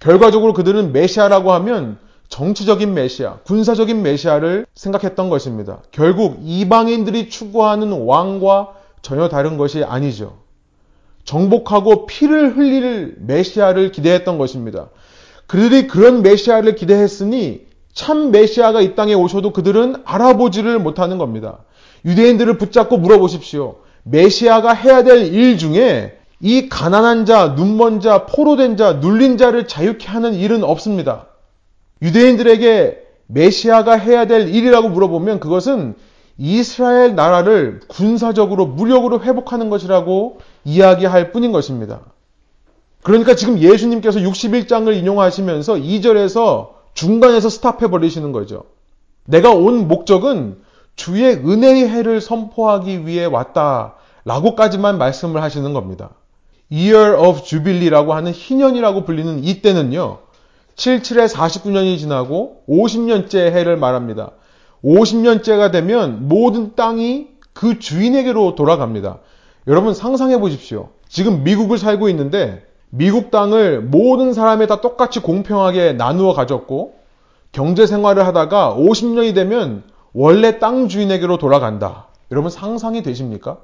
결과적으로 0.00 0.54
그들은 0.54 0.92
메시아라고 0.92 1.52
하면 1.52 1.98
정치적인 2.30 2.94
메시아, 2.94 3.40
군사적인 3.44 4.02
메시아를 4.02 4.66
생각했던 4.74 5.30
것입니다. 5.30 5.82
결국 5.90 6.38
이방인들이 6.42 7.28
추구하는 7.28 7.92
왕과 7.92 8.79
전혀 9.02 9.28
다른 9.28 9.56
것이 9.56 9.82
아니죠. 9.84 10.38
정복하고 11.24 12.06
피를 12.06 12.56
흘릴 12.56 13.16
메시아를 13.20 13.92
기대했던 13.92 14.38
것입니다. 14.38 14.88
그들이 15.46 15.86
그런 15.86 16.22
메시아를 16.22 16.74
기대했으니 16.74 17.66
참 17.92 18.30
메시아가 18.30 18.80
이 18.80 18.94
땅에 18.94 19.14
오셔도 19.14 19.52
그들은 19.52 19.96
알아보지를 20.04 20.78
못하는 20.78 21.18
겁니다. 21.18 21.58
유대인들을 22.04 22.56
붙잡고 22.58 22.98
물어보십시오. 22.98 23.76
메시아가 24.04 24.72
해야 24.72 25.02
될 25.02 25.32
일 25.32 25.58
중에 25.58 26.16
이 26.40 26.68
가난한 26.70 27.26
자, 27.26 27.48
눈먼 27.48 28.00
자, 28.00 28.24
포로된 28.24 28.78
자, 28.78 28.94
눌린 28.94 29.36
자를 29.36 29.68
자유케 29.68 30.08
하는 30.08 30.32
일은 30.34 30.64
없습니다. 30.64 31.26
유대인들에게 32.00 32.98
메시아가 33.26 33.96
해야 33.96 34.26
될 34.26 34.48
일이라고 34.48 34.88
물어보면 34.88 35.40
그것은 35.40 35.94
이스라엘 36.42 37.14
나라를 37.14 37.80
군사적으로 37.86 38.64
무력으로 38.64 39.20
회복하는 39.22 39.68
것이라고 39.68 40.38
이야기할 40.64 41.32
뿐인 41.32 41.52
것입니다. 41.52 42.00
그러니까 43.02 43.34
지금 43.34 43.58
예수님께서 43.58 44.20
61장을 44.20 44.90
인용하시면서 44.96 45.74
2절에서 45.74 46.70
중간에서 46.94 47.50
스탑해 47.50 47.90
버리시는 47.90 48.32
거죠. 48.32 48.64
내가 49.26 49.50
온 49.50 49.86
목적은 49.86 50.56
주의 50.96 51.26
은혜의 51.34 51.90
해를 51.90 52.22
선포하기 52.22 53.06
위해 53.06 53.26
왔다 53.26 53.96
라고까지만 54.24 54.96
말씀을 54.96 55.42
하시는 55.42 55.74
겁니다. 55.74 56.08
Year 56.72 57.18
of 57.18 57.42
Jubilee라고 57.42 58.14
하는 58.14 58.32
희년이라고 58.32 59.04
불리는 59.04 59.44
이때는요. 59.44 60.18
77에 60.76 61.28
49년이 61.28 61.98
지나고 61.98 62.62
50년째 62.66 63.36
해를 63.36 63.76
말합니다. 63.76 64.30
50년째가 64.84 65.72
되면 65.72 66.28
모든 66.28 66.74
땅이 66.74 67.28
그 67.52 67.78
주인에게로 67.78 68.54
돌아갑니다. 68.54 69.18
여러분 69.66 69.94
상상해 69.94 70.38
보십시오. 70.38 70.88
지금 71.08 71.44
미국을 71.44 71.78
살고 71.78 72.08
있는데 72.08 72.64
미국 72.90 73.30
땅을 73.30 73.82
모든 73.82 74.32
사람이 74.32 74.66
다 74.66 74.80
똑같이 74.80 75.20
공평하게 75.20 75.92
나누어 75.92 76.32
가졌고 76.32 76.94
경제 77.52 77.86
생활을 77.86 78.26
하다가 78.26 78.76
50년이 78.76 79.34
되면 79.34 79.82
원래 80.12 80.58
땅 80.58 80.88
주인에게로 80.88 81.38
돌아간다. 81.38 82.06
여러분 82.32 82.50
상상이 82.50 83.02
되십니까? 83.02 83.58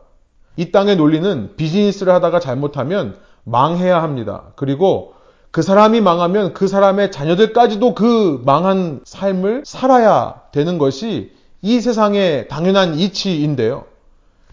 이 0.56 0.70
땅의 0.70 0.96
논리는 0.96 1.54
비즈니스를 1.56 2.12
하다가 2.14 2.40
잘못하면 2.40 3.16
망해야 3.44 4.02
합니다. 4.02 4.52
그리고 4.56 5.14
그 5.56 5.62
사람이 5.62 6.02
망하면 6.02 6.52
그 6.52 6.68
사람의 6.68 7.10
자녀들까지도 7.10 7.94
그 7.94 8.42
망한 8.44 9.00
삶을 9.04 9.62
살아야 9.64 10.42
되는 10.52 10.76
것이 10.76 11.32
이 11.62 11.80
세상의 11.80 12.48
당연한 12.48 12.98
이치인데요. 12.98 13.86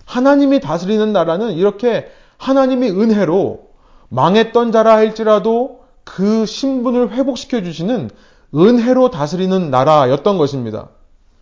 하나님이 0.05 0.61
다스리는 0.61 1.11
나라는 1.11 1.55
이렇게 1.55 2.09
하나님이 2.37 2.89
은혜로 2.91 3.67
망했던 4.07 4.71
자라 4.71 4.93
할지라도 4.93 5.81
그 6.05 6.45
신분을 6.45 7.11
회복시켜 7.11 7.63
주시는 7.63 8.09
은혜로 8.55 9.11
다스리는 9.11 9.71
나라였던 9.71 10.37
것입니다. 10.37 10.87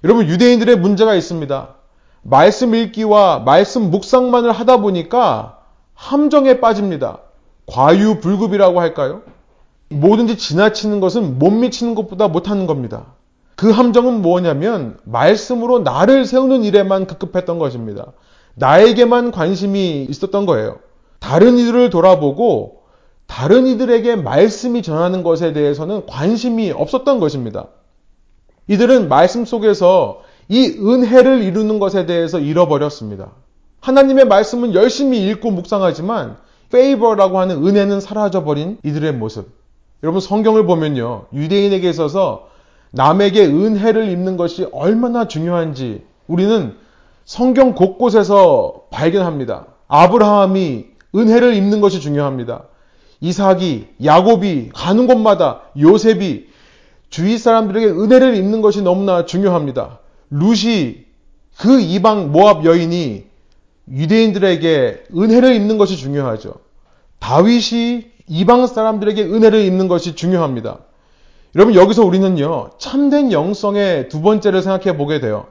여러분 0.03 0.27
유대인들의 0.27 0.75
문제가 0.77 1.13
있습니다. 1.13 1.75
말씀 2.23 2.73
읽기와 2.73 3.43
말씀 3.45 3.91
묵상만을 3.91 4.53
하다 4.53 4.77
보니까 4.77 5.59
함정에 5.93 6.59
빠집니다. 6.59 7.19
과유불급이라고 7.67 8.81
할까요? 8.81 9.21
뭐든지 9.91 10.37
지나치는 10.37 10.99
것은 10.99 11.39
못 11.39 11.51
미치는 11.51 11.95
것보다 11.95 12.27
못하는 12.27 12.67
겁니다. 12.67 13.13
그 13.55 13.69
함정은 13.69 14.21
뭐냐면 14.21 14.97
말씀으로 15.03 15.79
나를 15.79 16.25
세우는 16.25 16.63
일에만 16.63 17.05
급급했던 17.05 17.59
것입니다. 17.59 18.13
나에게만 18.55 19.31
관심이 19.31 20.05
있었던 20.09 20.45
거예요. 20.45 20.79
다른 21.19 21.57
이들을 21.57 21.89
돌아보고 21.89 22.81
다른 23.27 23.67
이들에게 23.67 24.17
말씀이 24.17 24.81
전하는 24.81 25.23
것에 25.23 25.53
대해서는 25.53 26.05
관심이 26.05 26.71
없었던 26.71 27.19
것입니다. 27.19 27.67
이들은 28.67 29.09
말씀 29.09 29.45
속에서 29.45 30.21
이 30.49 30.65
은혜를 30.79 31.43
이루는 31.43 31.79
것에 31.79 32.05
대해서 32.05 32.39
잃어버렸습니다. 32.39 33.31
하나님의 33.79 34.25
말씀은 34.25 34.73
열심히 34.73 35.27
읽고 35.27 35.51
묵상하지만 35.51 36.37
페이버라고 36.71 37.39
하는 37.39 37.65
은혜는 37.65 38.01
사라져버린 38.01 38.79
이들의 38.83 39.13
모습. 39.13 39.60
여러분 40.03 40.19
성경을 40.19 40.65
보면요. 40.65 41.25
유대인에게 41.33 41.89
있어서 41.89 42.49
남에게 42.91 43.45
은혜를 43.45 44.09
입는 44.09 44.37
것이 44.37 44.67
얼마나 44.71 45.27
중요한지 45.27 46.03
우리는 46.27 46.75
성경 47.25 47.73
곳곳에서 47.75 48.83
발견합니다. 48.89 49.67
아브라함이 49.87 50.85
은혜를 51.15 51.53
입는 51.55 51.81
것이 51.81 51.99
중요합니다. 51.99 52.63
이삭이, 53.21 53.87
야곱이 54.03 54.69
가는 54.73 55.07
곳마다 55.07 55.61
요셉이 55.79 56.47
주위 57.09 57.37
사람들에게 57.37 57.85
은혜를 57.87 58.35
입는 58.35 58.61
것이 58.61 58.81
너무나 58.81 59.25
중요합니다. 59.25 59.99
룻이 60.31 61.05
그 61.57 61.79
이방 61.79 62.31
모압 62.31 62.65
여인이 62.65 63.25
유대인들에게 63.91 65.03
은혜를 65.15 65.53
입는 65.55 65.77
것이 65.77 65.97
중요하죠. 65.97 66.55
다윗이 67.19 68.10
이방 68.31 68.65
사람들에게 68.65 69.23
은혜를 69.25 69.59
입는 69.65 69.89
것이 69.89 70.15
중요합니다. 70.15 70.77
여러분 71.53 71.75
여기서 71.75 72.05
우리는요 72.05 72.69
참된 72.77 73.33
영성의 73.33 74.07
두 74.07 74.21
번째를 74.21 74.61
생각해 74.61 74.95
보게 74.95 75.19
돼요. 75.19 75.47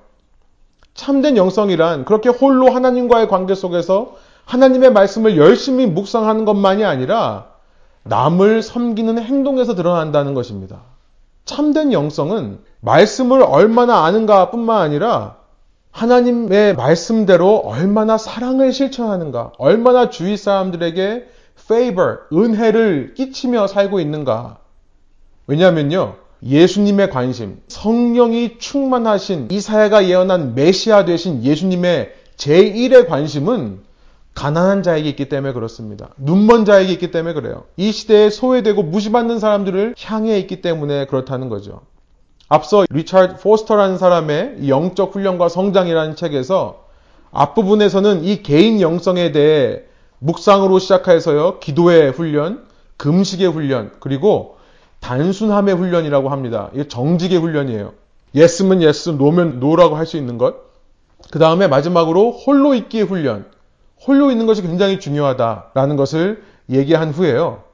참된 0.95 1.37
영성이란 1.37 2.07
그렇게 2.07 2.31
홀로 2.31 2.71
하나님과의 2.71 3.29
관계 3.29 3.55
속에서 3.55 4.16
하나님의 4.47 4.93
말씀을 4.95 5.37
열심히 5.37 5.85
묵상하는 5.85 6.47
것만이 6.47 6.83
아니라 6.87 7.49
남을 8.05 8.62
섬기는 8.62 9.19
행동에서 9.19 9.75
드러난다는 9.75 10.33
것입니다. 10.33 10.81
참된 11.45 11.93
영성은 11.93 12.61
말씀을 12.81 13.43
얼마나 13.43 14.05
아는가 14.07 14.51
뿐만 14.51 14.81
아니라 14.81 15.37
하나님의 15.90 16.77
말씀대로 16.77 17.59
얼마나 17.59 18.16
사랑을 18.16 18.73
실천하는가, 18.73 19.53
얼마나 19.59 20.09
주위 20.09 20.38
사람들에게 20.38 21.39
favor, 21.71 22.19
은혜를 22.33 23.15
끼치며 23.15 23.67
살고 23.67 24.01
있는가. 24.01 24.59
왜냐하면요, 25.47 26.17
예수님의 26.43 27.11
관심, 27.11 27.61
성령이 27.69 28.59
충만하신 28.59 29.49
이사야가 29.51 30.09
예언한 30.09 30.55
메시아 30.55 31.05
되신 31.05 31.45
예수님의 31.45 32.13
제1의 32.37 33.07
관심은 33.07 33.81
가난한 34.35 34.83
자에게 34.83 35.09
있기 35.11 35.29
때문에 35.29 35.53
그렇습니다. 35.53 36.09
눈먼 36.17 36.65
자에게 36.65 36.93
있기 36.93 37.11
때문에 37.11 37.35
그래요. 37.35 37.65
이 37.77 37.93
시대에 37.93 38.31
소외되고 38.31 38.83
무시받는 38.83 39.39
사람들을 39.39 39.95
향해 40.03 40.39
있기 40.39 40.63
때문에 40.63 41.07
그렇다는 41.07 41.49
거죠. 41.49 41.83
앞서 42.49 42.85
리차드 42.91 43.37
포스터라는 43.43 43.99
사람의 43.99 44.69
영적 44.69 45.15
훈련과 45.15 45.49
성장이라는 45.49 46.17
책에서 46.17 46.87
앞부분에서는 47.33 48.25
이 48.25 48.43
개인 48.43 48.81
영성에 48.81 49.33
대해 49.33 49.83
묵상으로 50.21 50.79
시작해서요, 50.79 51.59
기도의 51.59 52.13
훈련, 52.13 52.67
금식의 52.97 53.49
훈련, 53.49 53.93
그리고 54.01 54.57
단순함의 55.01 55.75
훈련이라고 55.75 56.29
합니다. 56.29 56.71
이게 56.75 56.87
정직의 56.87 57.39
훈련이에요. 57.39 57.95
yes면 58.35 58.83
yes, 58.83 59.11
no면 59.11 59.59
no라고 59.61 59.97
할 59.97 60.07
수 60.07 60.17
있는 60.17 60.39
것. 60.39 60.57
그 61.31 61.39
다음에 61.39 61.67
마지막으로 61.67 62.33
홀로 62.33 62.75
있기의 62.75 63.05
훈련. 63.05 63.47
홀로 64.07 64.31
있는 64.31 64.47
것이 64.47 64.63
굉장히 64.63 65.01
중요하다라는 65.01 65.97
것을 65.97 66.43
얘기한 66.71 67.11
후에요. 67.11 67.65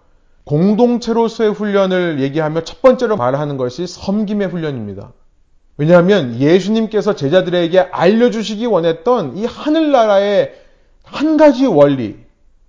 공동체로서의 0.45 1.53
훈련을 1.53 2.21
얘기하며 2.21 2.63
첫 2.63 2.81
번째로 2.81 3.17
말하는 3.17 3.57
것이 3.57 3.87
섬김의 3.87 4.49
훈련입니다. 4.49 5.13
왜냐하면 5.77 6.41
예수님께서 6.41 7.17
제자들에게 7.17 7.79
알려주시기 7.81 8.67
원했던 8.67 9.37
이 9.37 9.45
하늘나라의 9.45 10.55
한 11.03 11.37
가지 11.37 11.67
원리. 11.67 12.26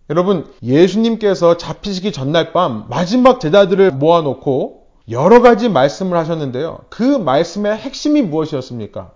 여러분, 0.10 0.46
예수님께서 0.64 1.58
잡히시기 1.58 2.14
전날 2.14 2.54
밤 2.54 2.86
마지막 2.90 3.42
제자들을 3.42 3.92
모아놓고 3.92 4.88
여러 5.10 5.42
가지 5.42 5.68
말씀을 5.68 6.18
하셨는데요. 6.18 6.80
그 6.90 7.04
말씀의 7.04 7.76
핵심이 7.76 8.22
무엇이었습니까? 8.22 9.12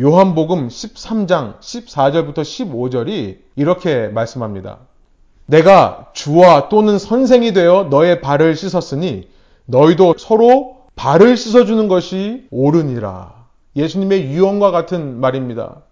요한복음 0.00 0.68
13장 0.68 1.58
14절부터 1.58 2.38
15절이 2.38 3.38
이렇게 3.56 4.08
말씀합니다. 4.08 4.78
내가 5.46 6.10
주와 6.12 6.68
또는 6.68 6.98
선생이 6.98 7.52
되어 7.52 7.88
너의 7.90 8.20
발을 8.20 8.56
씻었으니 8.56 9.28
너희도 9.64 10.14
서로 10.18 10.76
발을 10.96 11.36
씻어주는 11.36 11.88
것이 11.88 12.46
옳으니라. 12.50 13.46
예수님의 13.74 14.30
유언과 14.32 14.70
같은 14.70 15.20
말입니다. 15.20 15.82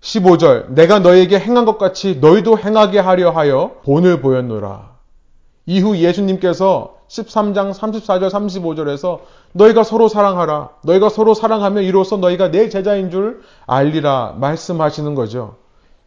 15절 0.00 0.70
내가 0.70 0.98
너에게 0.98 1.38
행한 1.38 1.64
것 1.64 1.78
같이 1.78 2.18
너희도 2.20 2.58
행하게 2.58 2.98
하려 2.98 3.30
하여 3.30 3.72
본을 3.84 4.20
보였노라. 4.20 4.90
이후 5.66 5.96
예수님께서 5.96 6.96
13장 7.08 7.74
34절 7.74 8.30
35절에서 8.30 9.20
너희가 9.52 9.84
서로 9.84 10.08
사랑하라. 10.08 10.70
너희가 10.84 11.08
서로 11.08 11.34
사랑하면 11.34 11.82
이로써 11.84 12.16
너희가 12.16 12.50
내 12.50 12.68
제자인 12.68 13.10
줄 13.10 13.42
알리라 13.66 14.36
말씀하시는 14.38 15.14
거죠. 15.14 15.56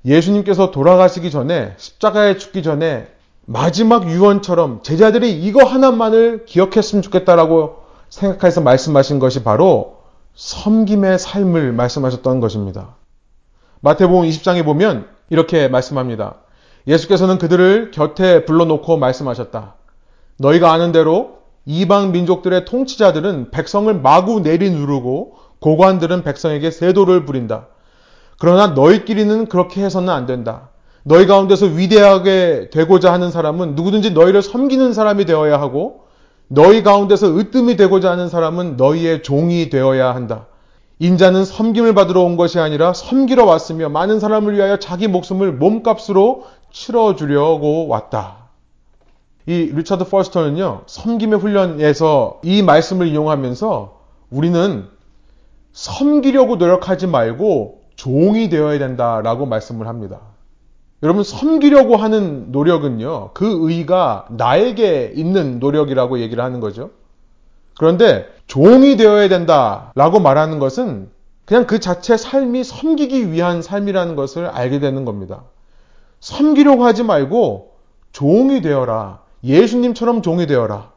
예수님께서 0.05 0.71
돌아가시기 0.71 1.29
전에 1.29 1.75
십자가에 1.77 2.37
죽기 2.37 2.63
전에 2.63 3.07
마지막 3.45 4.09
유언처럼 4.09 4.81
제자들이 4.83 5.31
이거 5.31 5.63
하나만을 5.65 6.45
기억했으면 6.45 7.01
좋겠다라고 7.01 7.83
생각해서 8.09 8.61
말씀하신 8.61 9.19
것이 9.19 9.43
바로 9.43 9.97
섬김의 10.35 11.19
삶을 11.19 11.73
말씀하셨던 11.73 12.39
것입니다. 12.39 12.95
마태복음 13.83 14.25
20장에 14.29 14.63
보면 14.63 15.07
이렇게 15.29 15.67
말씀합니다. 15.67 16.35
예수께서는 16.87 17.37
그들을 17.37 17.91
곁에 17.91 18.45
불러놓고 18.45 18.95
말씀하셨다. 18.95 19.75
너희가 20.39 20.71
아는 20.71 20.93
대로 20.93 21.39
이방 21.65 22.13
민족들의 22.13 22.63
통치자들은 22.63 23.51
백성을 23.51 23.93
마구 23.93 24.39
내리누르고 24.39 25.35
고관들은 25.59 26.23
백성에게 26.23 26.71
세도를 26.71 27.25
부린다. 27.25 27.67
그러나 28.39 28.67
너희끼리는 28.67 29.47
그렇게 29.47 29.83
해서는 29.83 30.07
안 30.09 30.25
된다. 30.27 30.69
너희 31.03 31.27
가운데서 31.27 31.65
위대하게 31.65 32.69
되고자 32.71 33.11
하는 33.11 33.31
사람은 33.31 33.75
누구든지 33.75 34.11
너희를 34.11 34.41
섬기는 34.41 34.93
사람이 34.93 35.25
되어야 35.25 35.59
하고 35.59 36.05
너희 36.47 36.83
가운데서 36.83 37.37
으뜸이 37.37 37.75
되고자 37.75 38.11
하는 38.11 38.29
사람은 38.29 38.77
너희의 38.77 39.23
종이 39.23 39.69
되어야 39.69 40.15
한다. 40.15 40.47
인자는 41.03 41.43
섬김을 41.43 41.93
받으러 41.95 42.21
온 42.21 42.37
것이 42.37 42.59
아니라 42.59 42.93
섬기러 42.93 43.43
왔으며 43.43 43.89
많은 43.89 44.21
사람을 44.21 44.55
위하여 44.55 44.79
자기 44.79 45.09
목숨을 45.09 45.51
몸값으로 45.51 46.45
치러주려고 46.71 47.89
왔다. 47.89 48.47
이 49.45 49.69
리처드 49.73 50.05
퍼스터는요, 50.05 50.83
섬김의 50.85 51.39
훈련에서 51.39 52.39
이 52.45 52.61
말씀을 52.61 53.07
이용하면서 53.07 53.99
우리는 54.29 54.85
섬기려고 55.73 56.55
노력하지 56.55 57.07
말고 57.07 57.81
종이 57.97 58.47
되어야 58.47 58.79
된다라고 58.79 59.45
말씀을 59.45 59.87
합니다. 59.87 60.21
여러분, 61.03 61.25
섬기려고 61.25 61.97
하는 61.97 62.53
노력은요, 62.53 63.31
그 63.33 63.69
의가 63.69 64.27
나에게 64.29 65.11
있는 65.17 65.59
노력이라고 65.59 66.19
얘기를 66.19 66.41
하는 66.41 66.61
거죠. 66.61 66.91
그런데 67.77 68.25
종이 68.53 68.97
되어야 68.97 69.29
된다 69.29 69.91
라고 69.95 70.19
말하는 70.19 70.59
것은 70.59 71.09
그냥 71.43 71.65
그 71.65 71.79
자체 71.79 72.17
삶이 72.17 72.63
섬기기 72.63 73.31
위한 73.31 73.63
삶이라는 73.63 74.15
것을 74.15 74.45
알게 74.45 74.79
되는 74.79 75.05
겁니다. 75.05 75.41
섬기려고 76.19 76.85
하지 76.85 77.01
말고 77.01 77.71
종이 78.11 78.61
되어라. 78.61 79.21
예수님처럼 79.43 80.21
종이 80.21 80.45
되어라. 80.45 80.91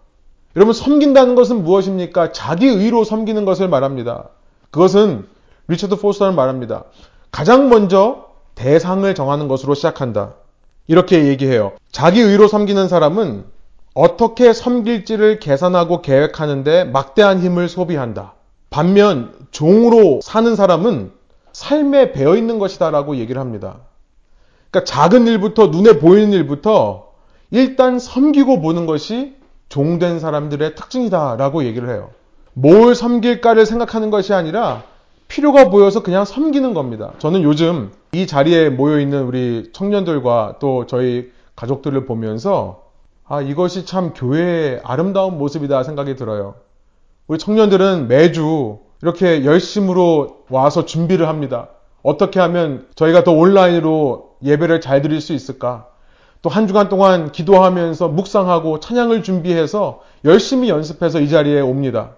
여러분, 0.55 0.75
섬긴다는 0.75 1.35
것은 1.35 1.65
무엇입니까? 1.65 2.33
자기 2.33 2.67
의로 2.67 3.05
섬기는 3.05 3.47
것을 3.47 3.69
말합니다. 3.69 4.29
그것은 4.71 5.27
리처드 5.69 5.97
포스터는 5.97 6.37
말합니다. 6.37 6.85
가장 7.31 7.71
먼저 7.71 8.27
대상을 8.55 9.15
정하는 9.15 9.49
것으로 9.49 9.73
시작한다. 9.73 10.35
이렇게 10.89 11.25
얘기해요. 11.25 11.73
자기 11.91 12.21
의로 12.21 12.49
섬기는 12.49 12.87
사람은 12.87 13.47
어떻게 13.97 14.53
섬길지를 14.53 15.41
계산하고 15.41 16.03
계획하는데 16.03 16.85
막대한 16.85 17.41
힘을 17.41 17.67
소비한다. 17.67 18.35
반면 18.69 19.33
종으로 19.53 20.21
사는 20.23 20.55
사람은 20.55 21.13
삶에 21.55 22.13
배어 22.13 22.37
있는 22.37 22.59
것이다라고 22.59 23.17
얘기를 23.17 23.41
합니다. 23.41 23.79
그러니까 24.71 24.85
작은 24.85 25.27
일부터 25.27 25.69
눈에 25.69 25.99
보이는 25.99 26.31
일부터 26.31 27.07
일단 27.51 27.99
섬기고 27.99 28.61
보는 28.61 28.85
것이 28.85 29.35
종된 29.71 30.21
사람들의 30.21 30.75
특징이다라고 30.75 31.65
얘기를 31.65 31.89
해요. 31.89 32.11
뭘 32.53 32.95
섬길까를 32.95 33.65
생각하는 33.65 34.11
것이 34.11 34.35
아니라 34.35 34.83
필요가 35.27 35.71
보여서 35.71 36.03
그냥 36.03 36.27
섬기는 36.27 36.75
겁니다. 36.75 37.13
저는 37.19 37.43
요즘 37.43 37.93
이 38.13 38.27
자리에 38.27 38.69
모여 38.69 39.01
있는 39.01 39.25
우리 39.25 39.71
청년들과 39.73 40.57
또 40.61 40.85
저희 40.87 41.33
가족들을 41.57 42.05
보면서 42.05 42.86
아, 43.29 43.41
이것이 43.41 43.85
참 43.87 44.13
교회의 44.15 44.81
아름다운 44.85 45.37
모습이다 45.39 45.83
생각이 45.83 46.15
들어요. 46.17 46.55
우리 47.27 47.39
청년들은 47.39 48.07
매주 48.09 48.79
이렇게 49.03 49.45
열심으로 49.45 50.45
와서 50.49 50.85
준비를 50.85 51.29
합니다. 51.29 51.69
어떻게 52.03 52.39
하면 52.39 52.87
저희가 52.95 53.25
더 53.25 53.33
온라인으로 53.33 54.37
예배를 54.45 54.81
잘 54.81 55.03
드릴 55.03 55.21
수 55.21 55.33
있을까? 55.33 55.89
또 56.43 56.51
한 56.51 56.69
주간 56.69 56.89
동안 56.89 57.33
기도하면서 57.33 58.09
묵상하고 58.09 58.79
찬양을 58.79 59.25
준비해서 59.25 60.03
열심히 60.25 60.69
연습해서 60.69 61.19
이 61.21 61.29
자리에 61.29 61.61
옵니다. 61.61 62.13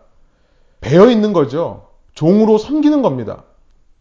배어 0.82 1.08
있는 1.08 1.32
거죠. 1.32 1.86
종으로 2.12 2.58
섬기는 2.58 3.00
겁니다. 3.00 3.44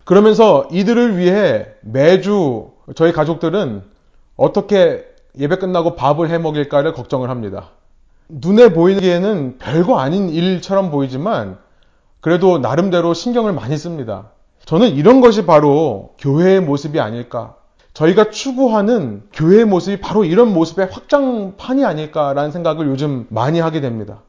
그러면서 0.03 0.67
이들을 0.71 1.17
위해 1.17 1.67
매주 1.81 2.71
저희 2.95 3.13
가족들은 3.13 3.83
어떻게 4.35 5.05
예배 5.39 5.57
끝나고 5.57 5.95
밥을 5.95 6.29
해 6.29 6.37
먹일까를 6.37 6.93
걱정을 6.93 7.29
합니다. 7.29 7.69
눈에 8.29 8.73
보이기에는 8.73 9.57
별거 9.57 9.99
아닌 9.99 10.29
일처럼 10.29 10.91
보이지만 10.91 11.57
그래도 12.19 12.57
나름대로 12.57 13.13
신경을 13.13 13.53
많이 13.53 13.77
씁니다. 13.77 14.31
저는 14.65 14.89
이런 14.89 15.21
것이 15.21 15.45
바로 15.45 16.13
교회의 16.17 16.61
모습이 16.61 16.99
아닐까. 16.99 17.55
저희가 17.93 18.29
추구하는 18.29 19.23
교회의 19.33 19.65
모습이 19.65 20.01
바로 20.01 20.23
이런 20.23 20.53
모습의 20.53 20.89
확장판이 20.91 21.85
아닐까라는 21.85 22.51
생각을 22.51 22.87
요즘 22.87 23.25
많이 23.29 23.59
하게 23.59 23.81
됩니다. 23.81 24.21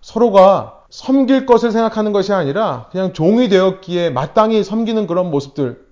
서로가 0.00 0.82
섬길 0.88 1.46
것을 1.46 1.72
생각하는 1.72 2.12
것이 2.12 2.32
아니라 2.32 2.86
그냥 2.90 3.12
종이 3.12 3.48
되었기에 3.48 4.10
마땅히 4.10 4.62
섬기는 4.62 5.06
그런 5.06 5.30
모습들. 5.30 5.84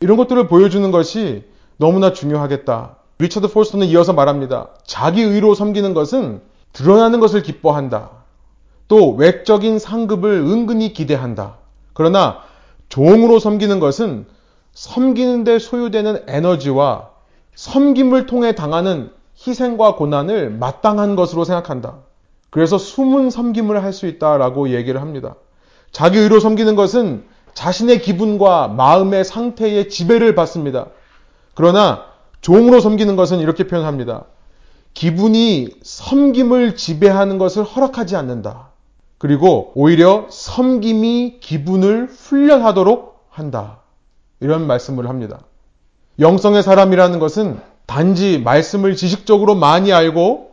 이런 0.00 0.16
것들을 0.16 0.46
보여주는 0.48 0.90
것이 0.90 1.44
너무나 1.78 2.12
중요하겠다. 2.12 2.96
리처드 3.22 3.52
폴스터는 3.52 3.86
이어서 3.86 4.12
말합니다. 4.12 4.70
자기 4.84 5.22
의로 5.22 5.54
섬기는 5.54 5.94
것은 5.94 6.40
드러나는 6.72 7.20
것을 7.20 7.42
기뻐한다. 7.44 8.10
또 8.88 9.12
외적인 9.14 9.78
상급을 9.78 10.32
은근히 10.32 10.92
기대한다. 10.92 11.54
그러나 11.92 12.40
종으로 12.88 13.38
섬기는 13.38 13.78
것은 13.78 14.26
섬기는데 14.72 15.60
소요되는 15.60 16.24
에너지와 16.26 17.10
섬김을 17.54 18.26
통해 18.26 18.56
당하는 18.56 19.12
희생과 19.46 19.94
고난을 19.94 20.50
마땅한 20.50 21.14
것으로 21.14 21.44
생각한다. 21.44 21.98
그래서 22.50 22.76
숨은 22.76 23.30
섬김을 23.30 23.84
할 23.84 23.92
수 23.92 24.06
있다라고 24.06 24.70
얘기를 24.70 25.00
합니다. 25.00 25.36
자기 25.92 26.18
의로 26.18 26.40
섬기는 26.40 26.74
것은 26.74 27.24
자신의 27.54 28.00
기분과 28.00 28.68
마음의 28.68 29.24
상태의 29.24 29.90
지배를 29.90 30.34
받습니다. 30.34 30.86
그러나 31.54 32.11
종으로 32.42 32.80
섬기는 32.80 33.16
것은 33.16 33.38
이렇게 33.38 33.66
표현합니다. 33.66 34.24
기분이 34.94 35.68
섬김을 35.82 36.76
지배하는 36.76 37.38
것을 37.38 37.64
허락하지 37.64 38.16
않는다. 38.16 38.68
그리고 39.16 39.72
오히려 39.74 40.26
섬김이 40.28 41.38
기분을 41.40 42.08
훈련하도록 42.08 43.26
한다. 43.30 43.78
이런 44.40 44.66
말씀을 44.66 45.08
합니다. 45.08 45.40
영성의 46.18 46.62
사람이라는 46.62 47.18
것은 47.20 47.58
단지 47.86 48.38
말씀을 48.38 48.96
지식적으로 48.96 49.54
많이 49.54 49.92
알고 49.92 50.50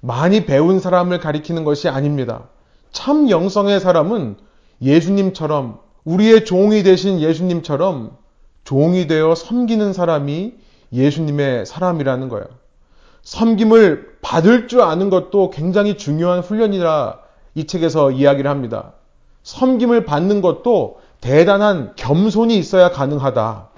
많이 0.00 0.44
배운 0.44 0.80
사람을 0.80 1.20
가리키는 1.20 1.64
것이 1.64 1.88
아닙니다. 1.88 2.48
참 2.92 3.30
영성의 3.30 3.80
사람은 3.80 4.36
예수님처럼 4.82 5.78
우리의 6.04 6.44
종이 6.44 6.82
되신 6.82 7.20
예수님처럼 7.20 8.16
종이 8.64 9.06
되어 9.06 9.34
섬기는 9.34 9.92
사람이 9.92 10.54
예수님의 10.92 11.66
사람이라는 11.66 12.28
거예요. 12.28 12.46
섬김을 13.22 14.18
받을 14.22 14.68
줄 14.68 14.80
아는 14.80 15.10
것도 15.10 15.50
굉장히 15.50 15.96
중요한 15.96 16.40
훈련이라 16.40 17.18
이 17.54 17.66
책에서 17.66 18.10
이야기를 18.10 18.50
합니다. 18.50 18.92
섬김을 19.42 20.04
받는 20.04 20.40
것도 20.40 21.00
대단한 21.20 21.92
겸손이 21.96 22.56
있어야 22.56 22.90
가능하다. 22.90 23.68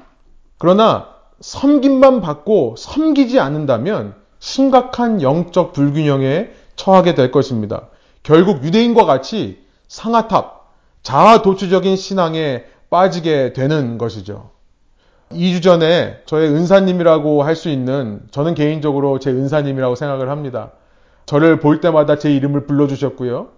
그러나 0.59 1.09
섬김만 1.41 2.21
받고 2.21 2.75
섬기지 2.77 3.41
않는다면 3.41 4.15
심각한 4.39 5.23
영적 5.23 5.73
불균형에 5.73 6.51
처하게 6.77 7.15
될 7.15 7.31
것입니다. 7.31 7.89
결국 8.23 8.63
유대인과 8.63 9.05
같이 9.05 9.65
상아탑, 9.89 10.69
자아도취적인 11.03 11.97
신앙에 11.97 12.65
빠지게 12.91 13.53
되는 13.53 13.99
것이죠. 13.99 14.51
2주 15.33 15.63
전에 15.63 16.19
저의 16.27 16.49
은사님이라고 16.51 17.43
할 17.43 17.55
수 17.55 17.69
있는 17.69 18.21
저는 18.31 18.55
개인적으로 18.55 19.19
제 19.19 19.31
은사님이라고 19.31 19.95
생각을 19.95 20.29
합니다. 20.29 20.73
저를 21.27 21.61
볼 21.61 21.81
때마다 21.81 22.17
제 22.17 22.35
이름을 22.35 22.67
불러주셨고요. 22.67 23.49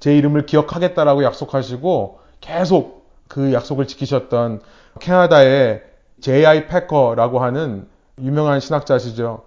제 0.00 0.16
이름을 0.16 0.46
기억하겠다라고 0.46 1.24
약속하시고 1.24 2.20
계속 2.40 3.08
그 3.26 3.52
약속을 3.52 3.86
지키셨던 3.86 4.60
캐나다의 5.00 5.82
J.I. 6.20 6.66
패커라고 6.66 7.40
하는 7.40 7.86
유명한 8.20 8.60
신학자시죠. 8.60 9.42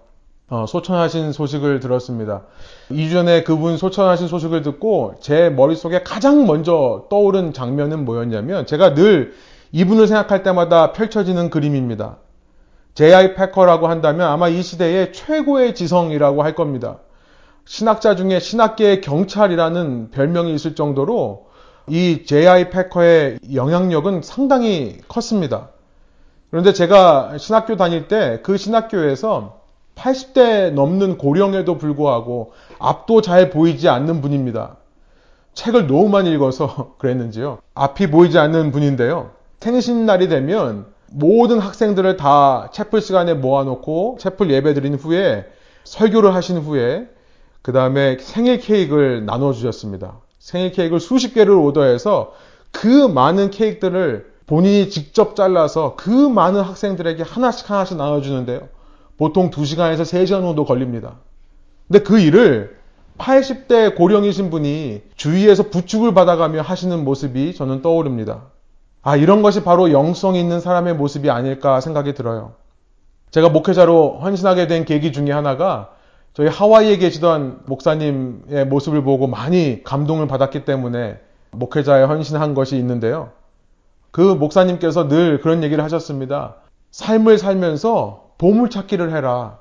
어, 0.50 0.66
소천하신 0.66 1.32
소식을 1.32 1.80
들었습니다. 1.80 2.42
2주 2.90 3.12
전에 3.12 3.42
그분 3.42 3.76
소천하신 3.76 4.28
소식을 4.28 4.62
듣고 4.62 5.14
제 5.20 5.48
머릿속에 5.48 6.02
가장 6.02 6.46
먼저 6.46 7.06
떠오른 7.10 7.52
장면은 7.52 8.04
뭐였냐면 8.04 8.66
제가 8.66 8.94
늘 8.94 9.34
이분을 9.72 10.06
생각할 10.06 10.42
때마다 10.42 10.92
펼쳐지는 10.92 11.50
그림입니다. 11.50 12.18
J.I. 12.94 13.34
패커라고 13.34 13.88
한다면 13.88 14.28
아마 14.28 14.48
이 14.48 14.62
시대의 14.62 15.12
최고의 15.14 15.74
지성이라고 15.74 16.42
할 16.42 16.54
겁니다. 16.54 16.98
신학자 17.64 18.14
중에 18.16 18.38
신학계의 18.38 19.00
경찰이라는 19.00 20.10
별명이 20.10 20.54
있을 20.54 20.74
정도로 20.74 21.46
이 21.88 22.24
J.I. 22.26 22.70
패커의 22.70 23.38
영향력은 23.54 24.22
상당히 24.22 24.98
컸습니다. 25.08 25.70
그런데 26.50 26.74
제가 26.74 27.38
신학교 27.38 27.76
다닐 27.76 28.08
때 28.08 28.40
그 28.42 28.58
신학교에서 28.58 29.62
80대 29.96 30.70
넘는 30.72 31.16
고령에도 31.16 31.78
불구하고 31.78 32.52
앞도 32.78 33.22
잘 33.22 33.48
보이지 33.50 33.88
않는 33.88 34.20
분입니다. 34.20 34.76
책을 35.54 35.86
너무 35.86 36.08
많이 36.08 36.30
읽어서 36.30 36.94
그랬는지요. 37.00 37.58
앞이 37.74 38.10
보이지 38.10 38.38
않는 38.38 38.70
분인데요. 38.70 39.30
생신 39.62 40.06
날이 40.06 40.28
되면 40.28 40.86
모든 41.06 41.60
학생들을 41.60 42.16
다 42.16 42.68
채플 42.72 43.00
시간에 43.00 43.34
모아놓고 43.34 44.16
채플 44.18 44.50
예배 44.50 44.74
드린 44.74 44.94
후에 44.94 45.46
설교를 45.84 46.34
하신 46.34 46.58
후에 46.58 47.08
그 47.62 47.72
다음에 47.72 48.16
생일 48.20 48.58
케이크를 48.58 49.24
나눠주셨습니다. 49.24 50.18
생일 50.40 50.72
케이크를 50.72 50.98
수십 50.98 51.32
개를 51.32 51.54
오더해서 51.54 52.32
그 52.72 53.06
많은 53.06 53.50
케이크들을 53.50 54.32
본인이 54.46 54.90
직접 54.90 55.36
잘라서 55.36 55.94
그 55.96 56.10
많은 56.10 56.60
학생들에게 56.60 57.22
하나씩 57.22 57.70
하나씩 57.70 57.96
나눠주는데요. 57.96 58.68
보통 59.16 59.50
2시간에서 59.50 60.02
3시간 60.02 60.40
정도 60.40 60.64
걸립니다. 60.64 61.18
근데 61.86 62.02
그 62.02 62.18
일을 62.18 62.76
80대 63.18 63.94
고령이신 63.94 64.50
분이 64.50 65.02
주위에서 65.14 65.70
부축을 65.70 66.14
받아가며 66.14 66.62
하시는 66.62 67.04
모습이 67.04 67.54
저는 67.54 67.82
떠오릅니다. 67.82 68.51
아, 69.02 69.16
이런 69.16 69.42
것이 69.42 69.64
바로 69.64 69.90
영성 69.90 70.36
있는 70.36 70.60
사람의 70.60 70.94
모습이 70.94 71.28
아닐까 71.28 71.80
생각이 71.80 72.14
들어요. 72.14 72.52
제가 73.32 73.48
목회자로 73.48 74.20
헌신하게 74.22 74.68
된 74.68 74.84
계기 74.84 75.10
중에 75.10 75.32
하나가 75.32 75.90
저희 76.34 76.48
하와이에 76.48 76.98
계시던 76.98 77.62
목사님의 77.66 78.66
모습을 78.66 79.02
보고 79.02 79.26
많이 79.26 79.82
감동을 79.82 80.28
받았기 80.28 80.64
때문에 80.64 81.18
목회자에 81.50 82.04
헌신한 82.04 82.54
것이 82.54 82.76
있는데요. 82.76 83.30
그 84.12 84.20
목사님께서 84.20 85.08
늘 85.08 85.40
그런 85.40 85.62
얘기를 85.62 85.82
하셨습니다. 85.82 86.56
삶을 86.92 87.38
살면서 87.38 88.34
보물찾기를 88.38 89.14
해라. 89.14 89.58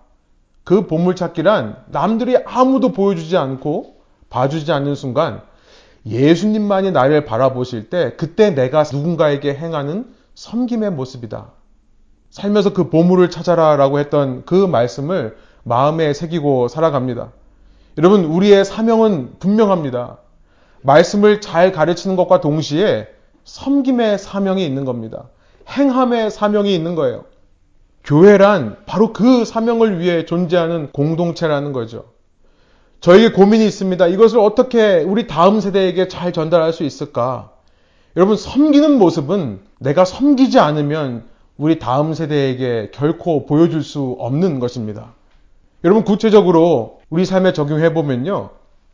그 0.64 0.86
보물찾기란 0.86 1.86
남들이 1.88 2.38
아무도 2.46 2.92
보여주지 2.92 3.38
않고 3.38 3.96
봐주지 4.30 4.72
않는 4.72 4.96
순간 4.96 5.42
예수님만이 6.06 6.92
나를 6.92 7.26
바라보실 7.26 7.90
때 7.90 8.14
그때 8.18 8.52
내가 8.52 8.84
누군가에게 8.84 9.54
행하는 9.54 10.14
섬김의 10.36 10.92
모습이다. 10.92 11.52
살면서 12.30 12.74
그 12.74 12.90
보물을 12.90 13.30
찾아라 13.30 13.76
라고 13.76 14.00
했던 14.00 14.44
그 14.46 14.56
말씀을 14.56 15.38
마음에 15.64 16.14
새기고 16.14 16.70
살아갑니다. 16.70 17.32
여러분, 17.98 18.24
우리의 18.24 18.64
사명은 18.66 19.36
분명합니다. 19.40 20.18
말씀을 20.82 21.42
잘 21.42 21.72
가르치는 21.72 22.16
것과 22.16 22.42
동시에 22.42 23.08
섬김의 23.44 24.18
사명이 24.18 24.66
있는 24.66 24.86
겁니다. 24.86 25.30
행함의 25.70 26.32
사명이 26.32 26.74
있는 26.74 26.96
거예요. 26.96 27.26
교회란 28.04 28.78
바로 28.86 29.14
그 29.14 29.46
사명을 29.46 30.00
위해 30.00 30.26
존재하는 30.26 30.92
공동체라는 30.92 31.74
거죠. 31.74 32.06
저에게 33.02 33.32
고민이 33.32 33.66
있습니다. 33.66 34.08
이것을 34.08 34.40
어떻게 34.40 35.02
우리 35.02 35.28
다음 35.28 35.60
세대에게 35.60 36.08
잘 36.08 36.32
전달할 36.32 36.72
수 36.72 36.84
있을까? 36.84 37.52
여러분, 38.16 38.38
섬기는 38.38 38.98
모습은 39.00 39.60
내가 39.80 40.06
섬기지 40.06 40.60
않으면 40.60 41.24
우리 41.58 41.80
다음 41.80 42.14
세대에게 42.14 42.92
결코 42.94 43.46
보여줄 43.46 43.84
수 43.84 44.16
없는 44.20 44.60
것입니다. 44.60 45.14
여러분, 45.84 46.04
구체적으로 46.04 47.02
우리 47.10 47.26
삶에 47.26 47.54
적용해 47.54 47.94
보면요. 47.94 48.52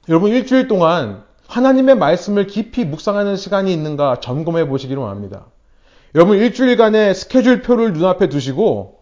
여러분, 0.08 0.32
일주일 0.32 0.70
동안 0.70 1.24
하나님의 1.48 1.96
말씀을 1.96 2.48
깊이 2.48 2.86
묵상하는 2.86 3.36
시간이 3.36 3.74
있는가 3.74 4.22
점검해 4.22 4.68
보시기를 4.68 5.02
원합니다. 5.02 5.46
여러분 6.16 6.38
일주일간의 6.38 7.14
스케줄표를 7.14 7.94
눈앞에 7.94 8.28
두시고 8.28 8.97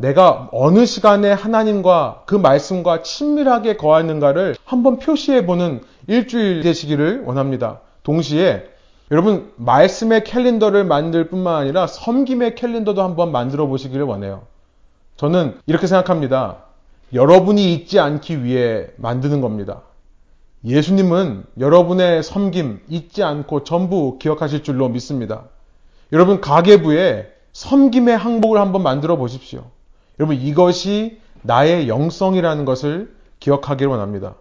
내가 0.00 0.48
어느 0.52 0.86
시간에 0.86 1.30
하나님과 1.30 2.22
그 2.24 2.34
말씀과 2.34 3.02
친밀하게 3.02 3.76
거하는가를 3.76 4.56
한번 4.64 4.98
표시해 4.98 5.44
보는 5.44 5.82
일주일 6.06 6.62
되시기를 6.62 7.24
원합니다. 7.26 7.80
동시에 8.02 8.64
여러분 9.10 9.52
말씀의 9.56 10.24
캘린더를 10.24 10.84
만들 10.84 11.28
뿐만 11.28 11.54
아니라 11.56 11.86
섬김의 11.86 12.54
캘린더도 12.54 13.02
한번 13.02 13.30
만들어 13.30 13.66
보시기를 13.66 14.04
원해요. 14.06 14.44
저는 15.16 15.58
이렇게 15.66 15.86
생각합니다. 15.86 16.64
여러분이 17.12 17.74
잊지 17.74 18.00
않기 18.00 18.42
위해 18.42 18.86
만드는 18.96 19.42
겁니다. 19.42 19.82
예수님은 20.64 21.44
여러분의 21.58 22.22
섬김 22.22 22.84
잊지 22.88 23.22
않고 23.22 23.64
전부 23.64 24.16
기억하실 24.18 24.62
줄로 24.62 24.88
믿습니다. 24.88 25.44
여러분 26.10 26.40
가계부에 26.40 27.26
섬김의 27.52 28.16
항목을 28.16 28.58
한번 28.58 28.82
만들어 28.82 29.16
보십시오. 29.16 29.64
여러분 30.20 30.36
이것이 30.36 31.18
나의 31.40 31.88
영성이라는 31.88 32.66
것을 32.66 33.14
기억하기를 33.40 33.90
원합니다. 33.90 34.34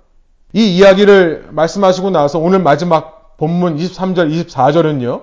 이 0.51 0.75
이야기를 0.75 1.47
말씀하시고 1.51 2.09
나서 2.09 2.37
오늘 2.37 2.59
마지막 2.59 3.37
본문 3.37 3.77
23절, 3.77 4.29
24절은요. 4.29 5.21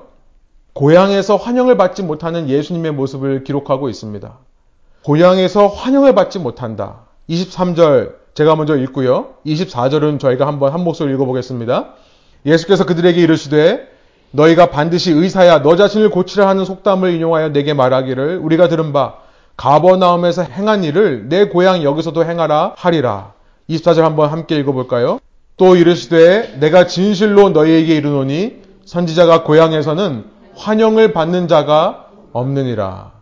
고향에서 0.73 1.37
환영을 1.37 1.77
받지 1.77 2.03
못하는 2.03 2.49
예수님의 2.49 2.93
모습을 2.93 3.45
기록하고 3.45 3.91
있습니다. 3.91 4.39
고향에서 5.05 5.67
환영을 5.67 6.15
받지 6.15 6.39
못한다. 6.39 7.01
23절 7.29 8.15
제가 8.33 8.57
먼저 8.57 8.77
읽고요. 8.79 9.35
24절은 9.45 10.19
저희가 10.19 10.47
한번 10.47 10.73
한 10.73 10.85
목소리 10.85 11.13
읽어보겠습니다. 11.13 11.93
예수께서 12.47 12.87
그들에게 12.87 13.21
이르시되 13.21 13.89
너희가 14.31 14.71
반드시 14.71 15.13
의사야 15.13 15.61
너 15.61 15.77
자신을 15.77 16.09
고치라 16.09 16.49
하는 16.49 16.65
속담을 16.65 17.13
인용하여 17.13 17.51
내게 17.51 17.75
말하기를 17.75 18.39
우리가 18.39 18.69
들은 18.69 18.95
바 18.95 19.26
가버나움에서 19.57 20.43
행한 20.43 20.85
일을 20.85 21.29
내 21.29 21.47
고향 21.49 21.83
여기서도 21.83 22.25
행하라 22.25 22.75
하리라. 22.77 23.33
24절 23.71 24.03
한번 24.03 24.31
함께 24.31 24.57
읽어볼까요? 24.59 25.19
또 25.57 25.77
이르시되 25.77 26.59
내가 26.61 26.87
진실로 26.87 27.49
너희에게 27.51 27.97
이르노니 27.97 28.63
선지자가 28.85 29.43
고향에서는 29.45 30.25
환영을 30.55 31.13
받는 31.13 31.49
자가 31.49 32.07
없느니라. 32.33 33.13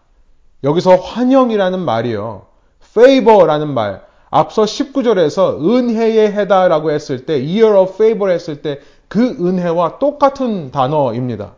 여기서 0.64 0.96
환영이라는 0.96 1.78
말이요. 1.78 2.46
favor라는 2.90 3.72
말. 3.72 4.02
앞서 4.30 4.64
19절에서 4.64 5.64
은혜의 5.64 6.32
해다라고 6.32 6.90
했을 6.90 7.24
때, 7.24 7.34
year 7.34 7.76
of 7.76 7.94
favor 7.94 8.32
했을 8.32 8.62
때 8.62 8.80
그 9.14 9.36
은혜와 9.40 9.98
똑같은 10.00 10.72
단어입니다. 10.72 11.54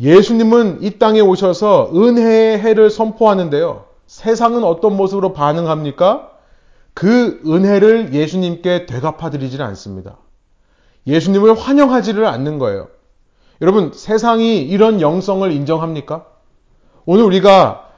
예수님은 0.00 0.82
이 0.82 0.98
땅에 0.98 1.20
오셔서 1.20 1.90
은혜의 1.94 2.60
해를 2.60 2.90
선포하는데요. 2.90 3.84
세상은 4.06 4.64
어떤 4.64 4.96
모습으로 4.96 5.32
반응합니까? 5.32 6.30
그 6.94 7.40
은혜를 7.46 8.14
예수님께 8.14 8.86
되갚아드리지는 8.86 9.64
않습니다. 9.66 10.16
예수님을 11.06 11.58
환영하지를 11.58 12.26
않는 12.26 12.58
거예요. 12.58 12.88
여러분, 13.60 13.92
세상이 13.92 14.62
이런 14.62 15.00
영성을 15.00 15.50
인정합니까? 15.50 16.26
오늘 17.04 17.24
우리가 17.24 17.88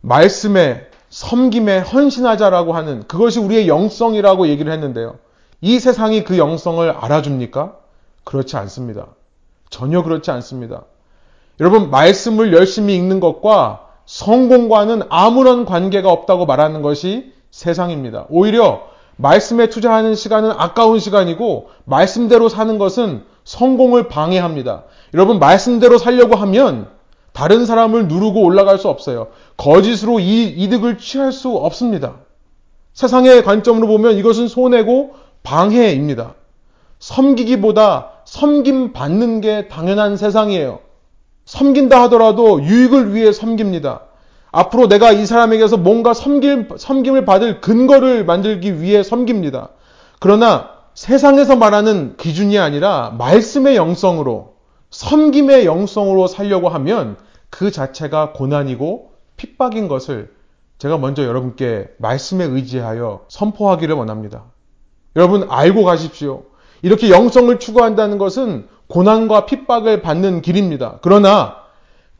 말씀에 0.00 0.86
섬김에 1.10 1.80
헌신하자라고 1.80 2.72
하는 2.72 3.06
그것이 3.06 3.38
우리의 3.38 3.68
영성이라고 3.68 4.48
얘기를 4.48 4.72
했는데요. 4.72 5.18
이 5.60 5.78
세상이 5.78 6.24
그 6.24 6.38
영성을 6.38 6.88
알아줍니까? 6.90 7.76
그렇지 8.24 8.56
않습니다. 8.56 9.08
전혀 9.68 10.02
그렇지 10.02 10.30
않습니다. 10.30 10.84
여러분, 11.62 11.90
말씀을 11.90 12.52
열심히 12.52 12.96
읽는 12.96 13.20
것과 13.20 13.86
성공과는 14.04 15.02
아무런 15.10 15.64
관계가 15.64 16.10
없다고 16.10 16.44
말하는 16.44 16.82
것이 16.82 17.32
세상입니다. 17.52 18.26
오히려 18.30 18.88
말씀에 19.14 19.68
투자하는 19.68 20.16
시간은 20.16 20.50
아까운 20.50 20.98
시간이고, 20.98 21.68
말씀대로 21.84 22.48
사는 22.48 22.78
것은 22.78 23.22
성공을 23.44 24.08
방해합니다. 24.08 24.82
여러분, 25.14 25.38
말씀대로 25.38 25.98
살려고 25.98 26.34
하면 26.34 26.88
다른 27.32 27.64
사람을 27.64 28.08
누르고 28.08 28.42
올라갈 28.42 28.76
수 28.76 28.88
없어요. 28.88 29.28
거짓으로 29.56 30.18
이 30.18 30.48
이득을 30.48 30.98
취할 30.98 31.30
수 31.30 31.50
없습니다. 31.50 32.16
세상의 32.92 33.44
관점으로 33.44 33.86
보면 33.86 34.16
이것은 34.16 34.48
손해고 34.48 35.14
방해입니다. 35.44 36.34
섬기기보다 36.98 38.10
섬김 38.24 38.92
받는 38.92 39.40
게 39.40 39.68
당연한 39.68 40.16
세상이에요. 40.16 40.80
섬긴다 41.52 42.00
하더라도 42.04 42.62
유익을 42.62 43.14
위해 43.14 43.30
섬깁니다. 43.30 44.00
앞으로 44.52 44.88
내가 44.88 45.12
이 45.12 45.26
사람에게서 45.26 45.76
뭔가 45.76 46.14
섬김, 46.14 46.68
섬김을 46.78 47.26
받을 47.26 47.60
근거를 47.60 48.24
만들기 48.24 48.80
위해 48.80 49.02
섬깁니다. 49.02 49.68
그러나 50.18 50.70
세상에서 50.94 51.56
말하는 51.56 52.16
기준이 52.16 52.58
아니라 52.58 53.14
말씀의 53.18 53.76
영성으로, 53.76 54.54
섬김의 54.92 55.66
영성으로 55.66 56.26
살려고 56.26 56.70
하면 56.70 57.18
그 57.50 57.70
자체가 57.70 58.32
고난이고 58.32 59.10
핍박인 59.36 59.88
것을 59.88 60.32
제가 60.78 60.96
먼저 60.96 61.22
여러분께 61.22 61.88
말씀에 61.98 62.44
의지하여 62.44 63.26
선포하기를 63.28 63.94
원합니다. 63.94 64.44
여러분 65.16 65.46
알고 65.50 65.84
가십시오. 65.84 66.44
이렇게 66.80 67.10
영성을 67.10 67.58
추구한다는 67.58 68.16
것은 68.16 68.68
고난과 68.92 69.46
핍박을 69.46 70.02
받는 70.02 70.42
길입니다. 70.42 70.98
그러나 71.00 71.56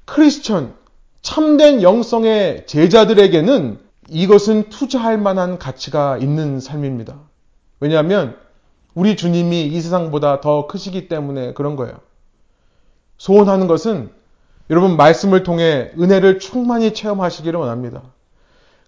크리스천, 0.06 0.72
참된 1.20 1.82
영성의 1.82 2.66
제자들에게는 2.66 3.78
이것은 4.08 4.70
투자할 4.70 5.18
만한 5.18 5.58
가치가 5.58 6.16
있는 6.16 6.60
삶입니다. 6.60 7.16
왜냐하면 7.78 8.38
우리 8.94 9.16
주님이 9.16 9.66
이 9.66 9.80
세상보다 9.82 10.40
더 10.40 10.66
크시기 10.66 11.08
때문에 11.08 11.52
그런 11.52 11.76
거예요. 11.76 11.94
소원하는 13.18 13.66
것은 13.66 14.08
여러분 14.70 14.96
말씀을 14.96 15.42
통해 15.42 15.92
은혜를 15.98 16.38
충만히 16.38 16.94
체험하시기를 16.94 17.60
원합니다. 17.60 18.00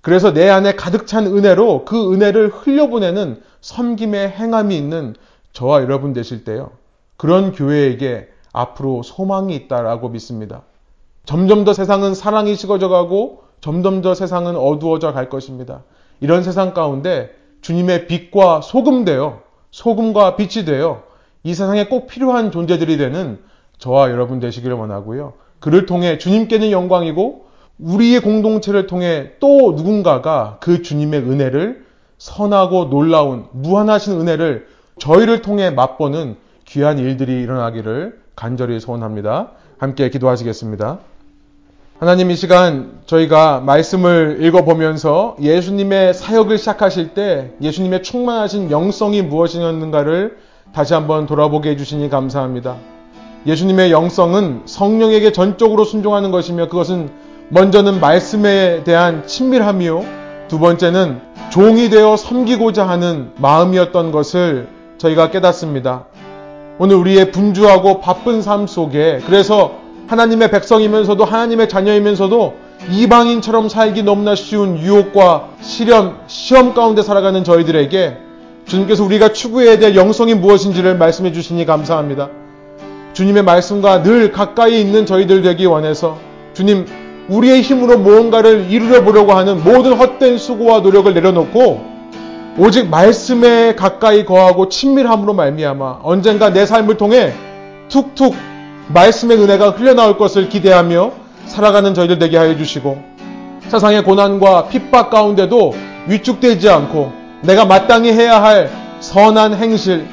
그래서 0.01 0.33
내 0.33 0.49
안에 0.49 0.75
가득 0.75 1.07
찬 1.07 1.27
은혜로 1.27 1.85
그 1.85 2.15
은혜를 2.15 2.49
흘려보내는 2.49 3.43
섬김의 3.61 4.31
행함이 4.31 4.75
있는 4.75 5.15
저와 5.53 5.83
여러분 5.83 6.15
되실 6.15 6.45
때요. 6.45 6.71
그런 7.17 7.53
교회에게 7.53 8.29
앞으로 8.53 9.03
소망이 9.03 9.55
있다라고 9.55 10.09
믿습니다. 10.11 10.63
점점 11.25 11.65
더 11.65 11.73
세상은 11.73 12.15
사랑이 12.15 12.55
식어져 12.55 12.89
가고 12.89 13.45
점점 13.61 14.03
더 14.03 14.15
세상은 14.15 14.57
어두워져 14.57 15.13
갈 15.13 15.29
것입니다. 15.31 15.83
이런 16.21 16.43
세상 16.43 16.75
가운데 16.75 17.31
주님의 17.63 18.07
빛과 18.07 18.61
소금 18.61 19.05
되어 19.05 19.41
소금과 19.71 20.37
빛이 20.37 20.65
되어 20.65 21.03
이 21.43 21.55
세상에 21.55 21.87
꼭 21.87 22.07
필요한 22.07 22.51
존재들이 22.51 22.97
되는 22.97 23.39
저와 23.79 24.11
여러분 24.11 24.39
되시기를 24.39 24.77
원하고요. 24.77 25.33
그를 25.61 25.87
통해 25.87 26.19
주님께는 26.19 26.71
영광이고 26.71 27.47
우리의 27.79 28.21
공동체를 28.21 28.87
통해 28.87 29.33
또 29.41 29.73
누군가가 29.73 30.59
그 30.61 30.83
주님의 30.83 31.21
은혜를 31.21 31.85
선하고 32.19 32.91
놀라운 32.91 33.47
무한하신 33.53 34.21
은혜를 34.21 34.69
저희를 34.99 35.43
통해 35.43 35.71
맛보는 35.71 36.37
귀한 36.75 36.99
일들이 36.99 37.41
일어나기를 37.41 38.19
간절히 38.35 38.81
소원합니다. 38.81 39.51
함께 39.79 40.11
기도하시겠습니다. 40.11 40.99
하나님 42.01 42.33
이 42.33 42.35
시간 42.35 42.99
저희가 43.07 43.61
말씀을 43.61 44.39
읽어보면서 44.41 45.37
예수님의 45.41 46.15
사역을 46.15 46.59
시작하실 46.59 47.15
때 47.15 47.53
예수님의 47.63 48.03
충만하신 48.03 48.73
영성이 48.73 49.23
무엇이었는가를 49.23 50.37
다시 50.75 50.95
한번 50.95 51.27
돌아보게 51.27 51.71
해주시니 51.71 52.11
감사합니다. 52.11 52.75
예수님의 53.47 53.93
영성은 53.93 54.63
성령에게 54.65 55.31
전적으로 55.31 55.85
순종하는 55.85 56.33
것이며 56.33 56.67
그것은 56.67 57.09
먼저는 57.51 58.01
말씀에 58.01 58.83
대한 58.83 59.29
친밀함이요. 59.29 60.05
두 60.49 60.59
번째는 60.59 61.21
종이 61.51 61.89
되어 61.89 62.17
섬기고자 62.17 62.89
하는 62.89 63.31
마음이었던 63.37 64.11
것을 64.11 64.67
저희가 64.99 65.31
깨닫습니다. 65.31 66.07
오늘 66.79 66.97
우리의 66.97 67.31
분주하고 67.31 68.01
바쁜 68.01 68.43
삶 68.43 68.67
속에 68.67 69.21
그래서 69.27 69.77
하나님의 70.09 70.51
백성이면서도 70.51 71.25
하나님의 71.25 71.69
자녀이면서도 71.69 72.55
이방인처럼 72.91 73.69
살기 73.69 74.03
너무나 74.03 74.35
쉬운 74.35 74.79
유혹과 74.79 75.51
시련, 75.61 76.17
시험 76.27 76.75
가운데 76.75 77.03
살아가는 77.03 77.45
저희들에게 77.45 78.17
주님께서 78.67 79.05
우리가 79.05 79.33
추구해야 79.33 79.79
될 79.79 79.95
영성이 79.95 80.35
무엇인지를 80.35 80.97
말씀해 80.97 81.33
주시니 81.33 81.65
감사합니다. 81.65 82.29
주님의 83.13 83.45
말씀과 83.45 84.03
늘 84.03 84.33
가까이 84.33 84.81
있는 84.81 85.07
저희들 85.07 85.43
되기 85.43 85.67
원해서 85.67 86.19
주님, 86.55 86.87
우리의 87.29 87.63
힘으로 87.63 87.99
무언가를 87.99 88.67
이루려 88.69 89.05
보려고 89.05 89.33
하는 89.33 89.63
모든 89.63 89.93
헛된 89.95 90.39
수고와 90.39 90.81
노력을 90.81 91.13
내려놓고 91.15 91.94
오직 92.57 92.89
말씀에 92.89 93.75
가까이 93.75 94.25
거하고 94.25 94.69
친밀함으로 94.69 95.35
말미암아 95.35 96.01
언젠가 96.05 96.53
내 96.53 96.67
삶을 96.67 96.97
통해 96.97 97.33
툭툭 97.89 98.35
말씀의 98.89 99.39
은혜가 99.39 99.71
흘러나올 99.71 100.17
것을 100.17 100.49
기대하며 100.49 101.13
살아가는 101.47 101.95
저희들 101.95 102.19
되게 102.21 102.37
하여 102.37 102.57
주시고 102.57 103.03
세상의 103.69 104.05
고난과 104.05 104.69
핍박 104.69 105.11
가운데도 105.11 105.75
위축되지 106.07 106.69
않고 106.69 107.13
내가 107.43 107.65
마땅히 107.65 108.13
해야 108.13 108.41
할 108.43 108.71
선한 109.01 109.55
행실, 109.55 110.07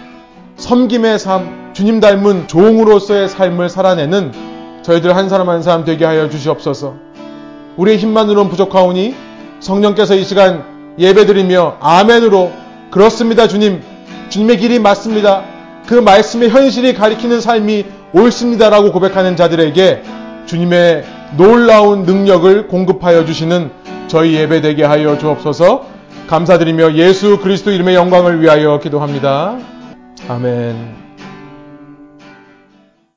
섬김의 0.58 1.20
삶, 1.20 1.72
주님 1.74 2.00
닮은 2.00 2.48
종으로서의 2.48 3.30
삶을 3.30 3.70
살아내는 3.70 4.32
저희들 4.82 5.16
한 5.16 5.30
사람 5.30 5.48
한 5.50 5.62
사람 5.62 5.86
되게 5.86 6.06
하여 6.06 6.30
주시옵소서. 6.30 6.96
우리의 7.78 7.98
힘만으로는 8.00 8.50
부족하오니 8.50 9.16
성령께서 9.60 10.16
이 10.16 10.24
시간 10.24 10.71
예배드리며 10.98 11.78
아멘으로 11.80 12.52
그렇습니다 12.92 13.48
주님 13.48 13.82
주님의 14.30 14.58
길이 14.58 14.80
맞습니다 14.80 15.44
그 15.88 15.96
말씀의 15.96 16.50
현실이 16.50 16.94
가리키는 16.94 17.42
삶이 17.42 17.86
옳습니다라고 18.14 18.92
고백하는 18.92 19.36
자들에게 19.36 20.04
주님의 20.46 21.04
놀라운 21.38 22.04
능력을 22.04 22.68
공급하여 22.68 23.26
주시는 23.26 23.72
저희 24.08 24.36
예배되게 24.36 24.84
하여 24.84 25.18
주옵소서 25.18 25.86
감사드리며 26.28 26.94
예수 26.96 27.40
그리스도 27.40 27.72
이름의 27.72 27.96
영광을 27.96 28.42
위하여 28.42 28.80
기도합니다. 28.80 29.58
아멘. 30.30 31.01